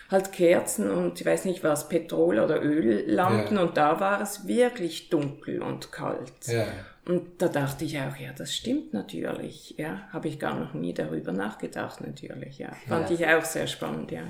halt 0.09 0.31
Kerzen 0.31 0.91
und 0.91 1.19
ich 1.19 1.25
weiß 1.25 1.45
nicht 1.45 1.63
was, 1.63 1.89
Petrol- 1.89 2.39
oder 2.39 2.61
Öllampen 2.61 3.57
ja. 3.57 3.63
und 3.63 3.77
da 3.77 3.99
war 3.99 4.21
es 4.21 4.47
wirklich 4.47 5.09
dunkel 5.09 5.61
und 5.61 5.91
kalt. 5.91 6.47
Ja. 6.47 6.65
Und 7.05 7.41
da 7.41 7.49
dachte 7.49 7.83
ich 7.83 7.99
auch, 7.99 8.15
ja, 8.15 8.31
das 8.31 8.55
stimmt 8.55 8.93
natürlich, 8.93 9.75
ja, 9.77 10.07
habe 10.13 10.29
ich 10.29 10.39
gar 10.39 10.57
noch 10.57 10.73
nie 10.73 10.93
darüber 10.93 11.33
nachgedacht, 11.33 11.99
natürlich, 11.99 12.59
ja. 12.59 12.71
Fand 12.87 13.09
ja. 13.09 13.15
ich 13.15 13.27
auch 13.27 13.43
sehr 13.43 13.67
spannend, 13.67 14.09
ja. 14.11 14.21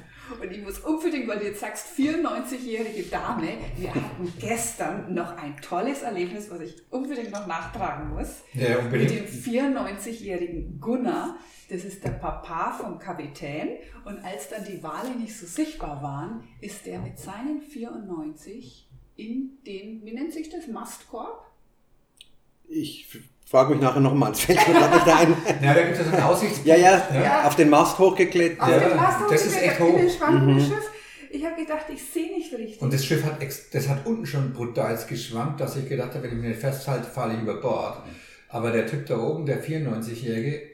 Und 0.42 0.52
ich 0.52 0.60
muss 0.64 0.80
unbedingt, 0.80 1.28
weil 1.28 1.38
du 1.38 1.46
jetzt 1.46 1.60
sagst, 1.60 1.96
94-jährige 1.96 3.04
Dame, 3.04 3.58
wir 3.78 3.94
hatten 3.94 4.34
gestern 4.40 5.14
noch 5.14 5.38
ein 5.38 5.56
tolles 5.58 6.02
Erlebnis, 6.02 6.50
was 6.50 6.62
ich 6.62 6.76
unbedingt 6.90 7.30
noch 7.32 7.46
nachtragen 7.46 8.10
muss. 8.10 8.42
Ja, 8.54 8.80
unbedingt. 8.80 9.12
Mit 9.12 9.46
dem 9.46 9.76
94-jährigen 9.76 10.80
Gunnar, 10.80 11.38
das 11.70 11.84
ist 11.86 12.04
der 12.04 12.12
Papa 12.12 12.72
vom 12.72 12.98
Kapitän. 12.98 13.78
Und 14.04 14.18
als 14.26 14.50
dann 14.50 14.66
die 14.66 14.82
Wale 14.82 15.12
nicht 15.12 15.38
so 15.38 15.46
sichtbar 15.46 16.02
waren, 16.02 16.44
ist 16.60 16.88
der 16.88 17.00
mit 17.00 17.20
seinen 17.20 17.62
94 17.62 18.90
in 19.16 19.60
den, 19.68 20.04
wie 20.04 20.14
nennt 20.14 20.34
sich 20.34 20.50
das, 20.50 20.68
Mastkorb? 20.68 21.53
Ich 22.70 23.08
frage 23.46 23.74
mich 23.74 23.82
nachher 23.82 24.00
nochmal, 24.00 24.32
es 24.32 24.40
fällt 24.42 24.68
mir 24.68 24.74
gerade 24.74 24.96
nicht 24.96 25.08
ein. 25.08 25.36
Ja, 25.64 25.74
da 25.74 25.84
gibt 25.84 25.98
es 25.98 26.06
so 26.06 26.12
einen 26.12 26.24
Aussichtspunkt. 26.24 26.68
Ja, 26.68 26.76
ja, 26.76 27.08
ja, 27.14 27.48
auf 27.48 27.56
den 27.56 27.70
Mast 27.70 28.00
hochgeklettert. 28.00 28.60
Auf 28.62 28.70
ja, 28.70 28.80
den 28.80 28.98
Mast 28.98 29.20
hochgeklettert, 29.20 29.32
das 29.32 29.46
ist 29.46 29.62
echt 29.62 29.80
hoch. 29.80 30.30
Mhm. 30.32 30.60
Schiff. 30.60 30.92
Ich 31.30 31.44
habe 31.44 31.56
gedacht, 31.56 31.86
ich 31.92 32.04
sehe 32.04 32.32
nicht 32.36 32.54
richtig. 32.54 32.82
Und 32.82 32.94
das 32.94 33.06
Schiff 33.06 33.24
hat, 33.24 33.38
das 33.72 33.90
hat 33.90 34.06
unten 34.06 34.26
schon 34.26 34.54
brutal 34.54 34.98
geschwankt, 35.08 35.60
dass 35.60 35.76
ich 35.76 35.90
gedacht 35.90 36.14
habe, 36.14 36.24
wenn 36.24 36.38
ich 36.40 36.50
nicht 36.50 36.60
festhalte, 36.60 37.06
falle 37.06 37.34
ich 37.34 37.42
über 37.42 37.56
Bord. 37.56 38.04
Aber 38.50 38.72
der 38.72 38.86
Typ 38.86 39.08
da 39.08 39.18
oben, 39.18 39.48
der 39.48 39.64
94-Jährige, 39.64 40.52
also, 40.52 40.73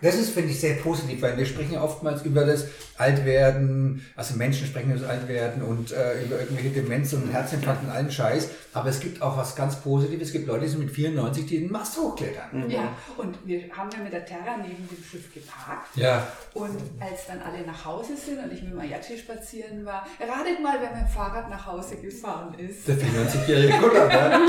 das 0.00 0.16
ist, 0.16 0.30
finde 0.30 0.50
ich, 0.50 0.60
sehr 0.60 0.74
positiv, 0.74 1.22
weil 1.22 1.36
wir 1.36 1.46
sprechen 1.46 1.74
ja 1.74 1.82
oftmals 1.82 2.22
über 2.22 2.44
das 2.44 2.66
Altwerden, 2.96 4.04
also 4.16 4.34
Menschen 4.34 4.66
sprechen 4.66 4.90
über 4.90 4.98
das 4.98 5.08
Altwerden 5.08 5.62
und 5.62 5.92
äh, 5.92 6.24
über 6.24 6.40
irgendwelche 6.40 6.70
Demenz 6.70 7.12
und 7.12 7.32
Herzinfarkt 7.32 7.84
und 7.84 7.90
allen 7.90 8.10
Scheiß. 8.10 8.48
Aber 8.74 8.88
es 8.88 8.98
gibt 8.98 9.22
auch 9.22 9.36
was 9.36 9.54
ganz 9.54 9.76
Positives. 9.76 10.28
Es 10.28 10.32
gibt 10.32 10.48
Leute, 10.48 10.64
die 10.64 10.70
sind 10.70 10.80
mit 10.80 10.90
94, 10.90 11.46
die 11.46 11.60
den 11.60 11.70
Mast 11.70 11.96
hochklettern. 11.96 12.64
Mhm. 12.64 12.70
Ja, 12.70 12.96
und 13.16 13.38
wir 13.44 13.62
haben 13.76 13.90
ja 13.92 14.02
mit 14.02 14.12
der 14.12 14.26
Terra 14.26 14.56
neben 14.56 14.88
dem 14.88 15.04
Schiff 15.04 15.32
geparkt. 15.32 15.96
Ja. 15.96 16.26
Und 16.54 16.76
als 16.98 17.26
dann 17.28 17.40
alle 17.40 17.64
nach 17.64 17.84
Hause 17.84 18.16
sind 18.16 18.42
und 18.42 18.52
ich 18.52 18.62
mit 18.62 18.74
Mayachi 18.74 19.18
spazieren 19.18 19.84
war, 19.84 20.04
ratet 20.18 20.60
mal, 20.60 20.78
wer 20.80 20.90
mit 20.90 21.08
dem 21.08 21.14
Fahrrad 21.14 21.48
nach 21.48 21.64
Hause 21.64 21.96
gefahren 21.96 22.54
ist. 22.58 22.88
Der 22.88 22.96
94-jährige 22.96 23.74
Kutter, 23.74 24.08
ne? 24.08 24.46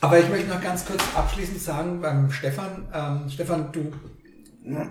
Aber 0.00 0.18
ich 0.18 0.28
möchte 0.28 0.48
noch 0.48 0.62
ganz 0.62 0.84
kurz 0.84 1.02
abschließend 1.14 1.60
sagen, 1.60 2.00
beim 2.00 2.30
Stefan, 2.30 2.88
ähm, 2.94 3.28
Stefan, 3.28 3.72
du, 3.72 3.92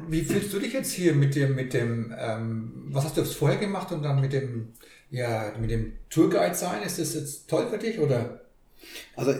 wie 0.09 0.21
fühlst 0.23 0.53
du 0.53 0.59
dich 0.59 0.73
jetzt 0.73 0.91
hier 0.91 1.13
mit 1.13 1.35
dem, 1.35 1.55
mit 1.55 1.73
dem, 1.73 2.13
ähm, 2.17 2.87
was 2.91 3.05
hast 3.05 3.17
du 3.17 3.23
vorher 3.23 3.57
gemacht 3.57 3.91
und 3.91 4.03
dann 4.03 4.19
mit 4.19 4.33
dem, 4.33 4.73
ja, 5.09 5.51
mit 5.59 5.71
dem 5.71 5.93
Tourguide 6.09 6.55
sein? 6.55 6.83
Ist 6.83 6.99
das 6.99 7.13
jetzt 7.13 7.49
toll 7.49 7.67
für 7.69 7.77
dich 7.77 7.99
oder? 7.99 8.41
Also 9.15 9.33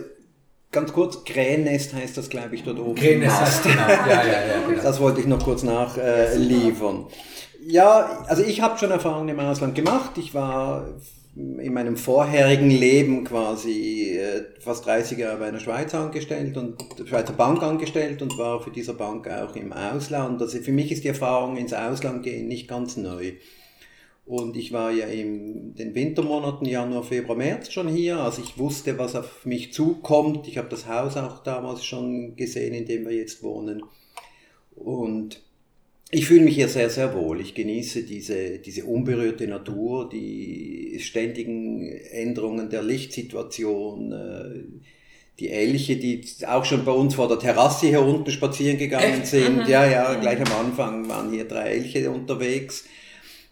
ganz 0.71 0.93
kurz, 0.93 1.23
Krähennest 1.25 1.93
heißt 1.93 2.17
das, 2.17 2.30
glaube 2.30 2.56
ich, 2.56 2.63
dort 2.63 2.80
oben. 2.80 2.95
Krähennest 2.95 3.39
heißt 3.39 3.63
genau. 3.63 3.88
ja, 3.88 4.08
ja, 4.08 4.23
ja, 4.25 4.67
genau. 4.67 4.82
Das 4.82 4.99
wollte 5.01 5.19
ich 5.19 5.27
noch 5.27 5.43
kurz 5.43 5.63
nachliefern. 5.63 7.08
Äh, 7.08 7.71
ja, 7.71 8.23
also 8.27 8.43
ich 8.43 8.62
habe 8.62 8.80
schon 8.80 8.91
Erfahrungen 8.91 9.30
im 9.30 9.39
Ausland 9.39 9.75
gemacht. 9.75 10.12
Ich 10.17 10.34
war 10.34 10.88
in 11.38 11.73
meinem 11.73 11.97
vorherigen 11.97 12.71
Leben 12.71 13.23
quasi 13.23 14.17
äh, 14.17 14.45
fast 14.60 14.86
30 14.88 15.19
Jahre 15.19 15.38
bei 15.38 15.47
einer 15.47 15.60
Schweizer 15.60 16.00
angestellt 16.00 16.58
und 16.58 16.84
Schweizer 17.06 17.34
Bank 17.34 17.62
angestellt 17.62 18.23
und 18.23 18.38
war 18.39 18.60
für 18.60 18.71
diese 18.71 18.95
Bank 18.95 19.28
auch 19.30 19.56
im 19.56 19.71
Ausland. 19.71 20.41
Also 20.41 20.58
für 20.58 20.71
mich 20.71 20.91
ist 20.91 21.04
die 21.04 21.10
Erfahrung 21.10 21.58
ins 21.58 21.73
Ausland 21.73 22.23
gehen 22.23 22.47
nicht 22.47 22.67
ganz 22.67 22.97
neu. 22.97 23.34
Und 24.26 24.58
ich 24.58 24.73
war 24.73 24.91
ja 24.91 25.06
in 25.06 25.76
den 25.76 25.93
Wintermonaten 25.93 26.67
Januar, 26.67 27.04
Februar, 27.04 27.38
März 27.38 27.71
schon 27.71 27.88
hier. 27.88 28.17
Also 28.17 28.41
ich 28.41 28.58
wusste, 28.58 28.97
was 28.97 29.15
auf 29.15 29.45
mich 29.45 29.73
zukommt. 29.73 30.47
Ich 30.47 30.58
habe 30.58 30.69
das 30.69 30.88
Haus 30.88 31.17
auch 31.17 31.43
damals 31.43 31.86
schon 31.86 32.36
gesehen, 32.36 32.73
in 32.73 32.86
dem 32.86 33.06
wir 33.06 33.15
jetzt 33.15 33.43
wohnen. 33.43 33.84
Und 34.76 35.46
ich 36.10 36.26
fühle 36.26 36.41
mich 36.41 36.56
hier 36.56 36.70
sehr, 36.70 36.89
sehr 36.89 37.13
wohl. 37.13 37.41
Ich 37.41 37.54
genieße 37.54 38.04
diese, 38.04 38.60
diese 38.60 38.86
unberührte 38.86 39.48
Natur, 39.48 40.10
die 40.10 40.98
ständigen 41.02 41.91
Änderungen 42.12 42.70
der 42.70 42.82
Lichtsituation, 42.82 44.12
äh, 44.13 44.63
die 45.39 45.50
Elche, 45.50 45.98
die 45.98 46.26
auch 46.48 46.65
schon 46.65 46.86
bei 46.86 46.93
uns 46.93 47.15
vor 47.15 47.28
der 47.28 47.39
Terrasse 47.39 47.88
hier 47.88 48.02
unten 48.02 48.32
spazieren 48.32 48.78
gegangen 48.78 49.22
Echt? 49.22 49.28
sind. 49.28 49.63
Mhm. 49.63 49.70
Ja, 49.70 49.86
ja, 49.86 50.13
mhm. 50.13 50.22
gleich 50.22 50.39
am 50.39 50.65
Anfang 50.65 51.10
waren 51.10 51.32
hier 51.32 51.46
drei 51.46 51.72
Elche 51.72 52.10
unterwegs. 52.10 52.86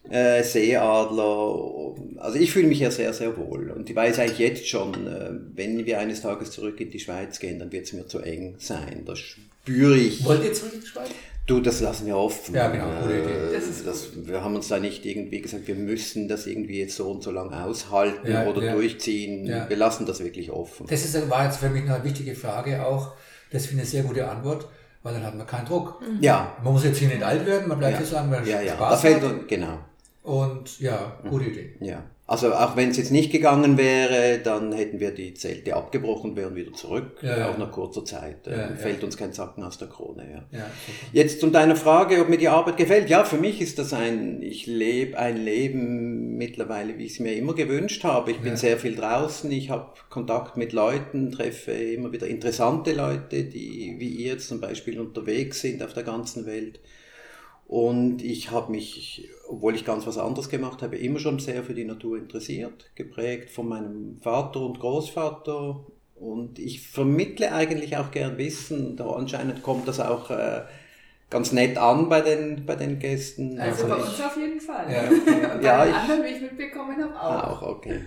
Äh, 0.10 0.44
Seeadler. 0.44 1.96
Also 2.18 2.38
ich 2.38 2.52
fühle 2.52 2.68
mich 2.68 2.78
hier 2.78 2.92
sehr, 2.92 3.12
sehr 3.12 3.36
wohl. 3.38 3.72
Und 3.72 3.90
ich 3.90 3.96
weiß 3.96 4.20
eigentlich 4.20 4.40
jetzt 4.40 4.68
schon, 4.68 4.94
äh, 5.08 5.32
wenn 5.56 5.86
wir 5.86 6.00
eines 6.00 6.22
Tages 6.22 6.52
zurück 6.52 6.80
in 6.80 6.92
die 6.92 7.00
Schweiz 7.00 7.40
gehen, 7.40 7.60
dann 7.60 7.72
wird 7.72 7.86
es 7.86 7.94
mir 7.94 8.08
zu 8.08 8.20
eng 8.20 8.56
sein. 8.60 9.04
Das 9.06 9.20
spüre 9.20 9.98
ich. 9.98 10.24
Wollt 10.24 10.44
ihr 10.44 10.54
zurück 10.54 10.74
in 10.76 10.82
die 10.82 10.88
Schweiz? 10.88 11.10
Du, 11.48 11.60
das 11.60 11.80
lassen 11.80 12.08
wir 12.08 12.18
offen. 12.18 12.56
Ja, 12.56 12.70
genau, 12.70 12.88
gute 13.02 13.20
Idee. 13.20 13.54
Das 13.54 13.84
das, 13.84 14.10
wir 14.28 14.44
haben 14.44 14.56
uns 14.56 14.68
da 14.68 14.80
nicht 14.80 15.06
irgendwie 15.06 15.42
gesagt, 15.42 15.68
wir 15.68 15.76
müssen 15.76 16.28
das 16.28 16.48
irgendwie 16.48 16.80
jetzt 16.80 16.96
so 16.96 17.10
und 17.12 17.22
so 17.22 17.30
lange 17.32 17.64
aushalten 17.64 18.32
ja, 18.32 18.48
oder 18.48 18.64
ja. 18.64 18.74
durchziehen. 18.74 19.46
Ja. 19.46 19.70
Wir 19.70 19.78
lassen 19.78 20.08
das 20.08 20.24
wirklich 20.24 20.50
offen. 20.52 20.88
Das 20.90 21.06
ist, 21.06 21.30
war 21.30 21.46
jetzt 21.46 21.58
für 21.58 21.70
mich 21.70 21.84
eine 21.90 22.04
wichtige 22.04 22.34
Frage 22.36 22.84
auch. 22.86 23.12
Das 23.52 23.68
finde 23.68 23.84
ich 23.84 23.90
eine 23.90 24.02
sehr 24.02 24.04
gute 24.04 24.28
Antwort. 24.28 24.68
weil 25.04 25.14
dann 25.14 25.24
hat 25.24 25.36
man 25.36 25.46
keinen 25.46 25.68
Druck. 25.68 26.02
Ja. 26.20 26.58
Man 26.64 26.74
muss 26.74 26.84
jetzt 26.84 26.98
hier 26.98 27.10
nicht 27.10 27.22
alt 27.22 27.46
werden, 27.46 27.68
man 27.68 27.78
bleibt 27.78 27.94
Ja. 27.94 27.98
hier 28.00 28.08
sagen, 28.08 28.32
weil 28.32 28.48
Ja, 28.48 28.60
ja. 28.62 28.74
Spaß 28.74 28.90
Da 28.90 28.98
fällt 28.98 29.22
hat. 29.22 29.48
genau. 29.48 29.78
Und 30.24 30.80
ja, 30.80 31.20
gute 31.30 31.46
Idee. 31.46 31.76
Ja. 31.80 32.04
Also 32.28 32.54
auch 32.56 32.76
wenn 32.76 32.90
es 32.90 32.98
jetzt 32.98 33.12
nicht 33.12 33.32
gegangen 33.32 33.78
wäre, 33.78 34.40
dann 34.40 34.74
hätten 34.74 35.00
wir 35.00 35.12
die 35.12 35.36
Zelte 35.36 35.76
abgebrochen, 35.76 36.36
wären 36.36 36.56
wieder 36.56 36.74
zurück, 36.74 37.20
Ja, 37.22 37.38
ja. 37.38 37.52
auch 37.52 37.58
nach 37.60 37.72
kurzer 37.72 38.04
Zeit. 38.04 38.48
Äh, 38.48 38.58
Ja, 38.58 38.76
fällt 38.76 39.04
uns 39.04 39.16
kein 39.16 39.32
Zacken 39.32 39.64
aus 39.64 39.78
der 39.78 39.90
Krone. 39.90 40.48
Ja. 40.52 40.66
Jetzt 41.14 41.40
zu 41.40 41.52
deiner 41.52 41.76
Frage, 41.76 42.20
ob 42.22 42.30
mir 42.30 42.40
die 42.40 42.48
Arbeit 42.48 42.78
gefällt. 42.78 43.12
Ja, 43.12 43.26
für 43.26 43.38
mich 43.38 43.62
ist 43.62 43.78
das 43.78 43.94
ein, 43.94 44.42
ich 44.42 44.66
lebe 44.66 45.20
ein 45.20 45.38
Leben 45.38 46.36
mittlerweile, 46.36 46.98
wie 46.98 47.06
ich 47.06 47.14
es 47.14 47.20
mir 47.20 47.36
immer 47.36 47.54
gewünscht 47.54 48.04
habe. 48.04 48.32
Ich 48.32 48.40
bin 48.40 48.58
sehr 48.58 48.78
viel 48.80 48.96
draußen, 48.96 49.52
ich 49.52 49.70
habe 49.70 49.92
Kontakt 50.10 50.58
mit 50.58 50.74
Leuten, 50.74 51.32
treffe 51.32 51.74
immer 51.74 52.12
wieder 52.12 52.26
interessante 52.26 52.94
Leute, 52.94 53.44
die 53.44 53.96
wie 54.00 54.10
ihr 54.10 54.34
jetzt 54.34 54.48
zum 54.48 54.60
Beispiel 54.60 55.00
unterwegs 55.00 55.62
sind 55.62 55.84
auf 55.84 55.94
der 55.94 56.04
ganzen 56.04 56.48
Welt. 56.48 56.80
Und 57.68 58.22
ich 58.22 58.52
habe 58.52 58.72
mich, 58.72 59.28
obwohl 59.50 59.74
ich 59.76 59.86
ganz 59.86 60.06
was 60.06 60.18
anderes 60.20 60.50
gemacht 60.50 60.82
habe, 60.84 60.98
immer 60.98 61.20
schon 61.20 61.40
sehr 61.40 61.64
für 61.64 61.74
die 61.74 61.86
Natur 61.86 62.18
interessiert, 62.18 62.92
geprägt 62.96 63.50
von 63.50 63.68
meinem 63.68 64.20
Vater 64.22 64.62
und 64.62 64.80
Großvater. 64.80 65.84
Und 66.16 66.60
ich 66.60 66.88
vermittle 66.88 67.52
eigentlich 67.54 67.98
auch 67.98 68.12
gern 68.12 68.38
Wissen. 68.38 68.96
Da 68.96 69.10
anscheinend 69.10 69.64
kommt 69.64 69.88
das 69.88 70.00
auch 70.00 70.30
äh, 70.30 70.62
ganz 71.30 71.52
nett 71.52 71.78
an 71.78 72.08
bei 72.08 72.22
den, 72.22 72.66
bei 72.66 72.76
den 72.76 73.00
Gästen. 73.00 73.60
Also 73.60 73.88
bei 73.88 73.98
ich- 73.98 74.04
uns 74.06 74.22
auf 74.22 74.38
jeden 74.38 74.62
Fall. 74.62 74.86
Ja. 74.92 75.10
Und 75.10 75.26
bei 75.26 75.62
Ja, 75.66 75.84
den 75.86 75.90
ich- 75.92 75.98
anderen, 76.00 76.24
wie 76.24 76.36
ich 76.36 76.42
mitbekommen 76.42 77.04
habe, 77.04 77.20
auch. 77.20 77.62
auch, 77.64 77.68
okay. 77.78 78.02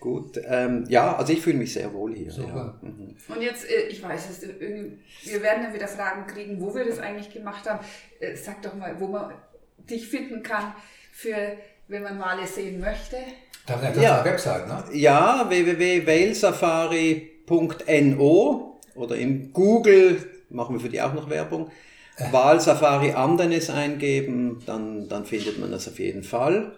Gut. 0.00 0.40
Ähm, 0.48 0.84
ja, 0.88 1.14
also 1.16 1.32
ich 1.32 1.40
fühle 1.42 1.58
mich 1.58 1.72
sehr 1.74 1.92
wohl 1.92 2.14
hier. 2.14 2.30
Super. 2.32 2.78
Ja. 2.82 2.88
Mhm. 2.88 3.14
Und 3.28 3.42
jetzt, 3.42 3.68
äh, 3.70 3.82
ich 3.88 4.02
weiß 4.02 4.30
es, 4.30 4.42
irgendwie- 4.42 4.98
wir 5.24 5.42
werden 5.42 5.62
dann 5.64 5.74
wieder 5.74 5.86
Fragen 5.88 6.26
kriegen, 6.26 6.58
wo 6.60 6.74
wir 6.74 6.84
das 6.86 6.98
eigentlich 6.98 7.30
gemacht 7.32 7.68
haben. 7.68 7.84
Äh, 8.18 8.34
Sag 8.34 8.62
doch 8.62 8.74
mal, 8.74 8.98
wo 8.98 9.06
man 9.08 9.32
dich 9.78 10.08
finden 10.08 10.42
kann, 10.42 10.72
für 11.12 11.34
wenn 11.88 12.02
man 12.02 12.18
Wale 12.18 12.46
sehen 12.46 12.80
möchte. 12.80 13.16
Da 13.66 13.74
haben 13.74 13.82
wir 13.82 13.88
einfach 13.88 14.02
Ja. 14.02 14.20
eine 14.22 14.30
Website, 14.30 14.66
ne? 14.68 14.84
Ja, 14.92 15.46
www.whalesafari.no 17.48 18.80
oder 18.94 19.16
im 19.16 19.52
Google, 19.52 20.16
machen 20.50 20.74
wir 20.76 20.80
für 20.80 20.88
die 20.88 21.00
auch 21.02 21.14
noch 21.14 21.28
Werbung, 21.30 21.70
Walsafari 22.30 23.12
Andenes 23.12 23.70
eingeben, 23.70 24.62
dann, 24.66 25.08
dann 25.08 25.24
findet 25.24 25.58
man 25.58 25.70
das 25.70 25.88
auf 25.88 25.98
jeden 25.98 26.22
Fall. 26.22 26.72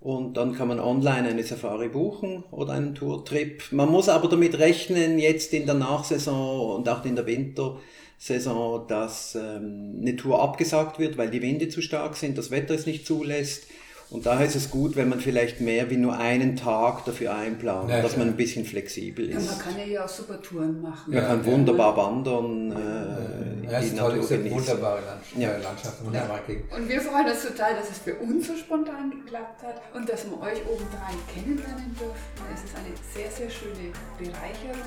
Und 0.00 0.36
dann 0.36 0.54
kann 0.54 0.68
man 0.68 0.78
online 0.78 1.28
eine 1.28 1.42
Safari 1.42 1.88
buchen 1.88 2.44
oder 2.50 2.74
einen 2.74 2.94
Tourtrip. 2.94 3.64
Man 3.72 3.90
muss 3.90 4.08
aber 4.08 4.28
damit 4.28 4.58
rechnen, 4.58 5.18
jetzt 5.18 5.52
in 5.52 5.66
der 5.66 5.74
Nachsaison 5.74 6.76
und 6.76 6.88
auch 6.88 7.04
in 7.04 7.16
der 7.16 7.26
Wintersaison, 7.26 8.86
dass 8.86 9.34
ähm, 9.34 9.96
eine 10.00 10.16
Tour 10.16 10.42
abgesagt 10.42 10.98
wird, 10.98 11.16
weil 11.16 11.30
die 11.30 11.42
Winde 11.42 11.68
zu 11.68 11.80
stark 11.80 12.16
sind, 12.16 12.38
das 12.38 12.50
Wetter 12.50 12.74
es 12.74 12.86
nicht 12.86 13.06
zulässt. 13.06 13.66
Und 14.08 14.24
daher 14.24 14.46
ist 14.46 14.54
es 14.54 14.70
gut, 14.70 14.94
wenn 14.94 15.08
man 15.08 15.18
vielleicht 15.20 15.60
mehr 15.60 15.90
wie 15.90 15.96
nur 15.96 16.16
einen 16.16 16.54
Tag 16.54 17.04
dafür 17.04 17.34
einplant, 17.34 17.90
Ja, 17.90 18.00
dass 18.02 18.12
klar. 18.12 18.24
man 18.24 18.34
ein 18.34 18.36
bisschen 18.36 18.64
flexibel 18.64 19.28
Ja, 19.30 19.38
ist. 19.38 19.46
man 19.50 19.58
kann 19.58 19.76
ja 19.78 19.84
hier 19.84 20.04
auch 20.04 20.08
super 20.08 20.40
Touren 20.40 20.80
machen. 20.80 21.12
Man 21.12 21.18
Ja, 21.22 21.26
kann 21.28 21.40
ja. 21.40 21.46
wunderbar 21.46 21.96
wandern, 21.96 22.70
äh, 22.70 23.66
Ja, 23.72 23.78
es 23.78 23.84
die 23.86 23.90
ist 23.90 23.98
toll, 23.98 24.12
Natur 24.16 24.28
genießen. 24.36 24.56
wunderbare 24.58 25.00
Landschaft, 25.04 25.36
Ja. 25.38 25.50
äh, 25.50 25.62
Landschaft 25.62 26.04
wunderbar 26.06 26.40
Gegend. 26.46 26.72
Und 26.72 26.88
wir 26.88 27.00
freuen 27.00 27.26
uns 27.26 27.42
total, 27.42 27.74
dass 27.74 27.90
es 27.90 27.98
für 27.98 28.14
uns 28.14 28.46
so 28.46 28.56
spontan 28.56 29.10
geklappt 29.10 29.62
hat 29.64 29.82
und 29.92 30.08
dass 30.08 30.24
wir 30.24 30.40
euch 30.40 30.60
obendrein 30.70 31.18
kennenlernen 31.34 31.96
durften. 31.98 32.42
Es 32.54 32.62
ist 32.62 32.76
eine 32.76 32.94
sehr, 33.12 33.30
sehr 33.30 33.50
schöne 33.50 33.90
Bereicherung. 34.18 34.86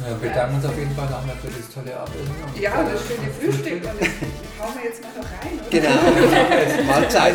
Ja, 0.00 0.08
wir 0.20 0.28
bedanken 0.28 0.56
uns 0.56 0.64
auf 0.66 0.76
jeden 0.76 0.94
Fall 0.94 1.04
nochmal 1.08 1.36
für 1.40 1.48
das 1.48 1.70
tolle 1.72 1.96
Abendessen. 1.96 2.34
und, 2.52 2.60
Ja, 2.60 2.72
das 2.82 3.00
schöne 3.06 3.30
Frühstück. 3.30 3.74
Und 3.84 4.00
das 4.00 4.08
hauen 4.60 4.74
wir 4.74 4.84
jetzt 4.90 5.02
mal 5.02 5.10
noch 5.16 5.24
rein, 5.24 5.60
oder? 5.60 5.70
Genau, 5.70 6.86
Mahlzeit. 6.92 7.34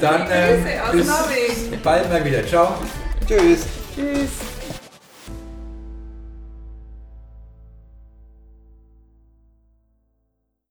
Dann 0.00 0.26
Grüße 0.26 0.82
aus 0.84 0.92
äh, 0.92 0.96
bis 0.96 1.06
Norwegen. 1.06 1.82
bald 1.82 2.08
mal 2.10 2.24
wieder. 2.24 2.46
Ciao. 2.46 2.74
Tschüss. 3.26 3.66
Tschüss. 3.94 4.30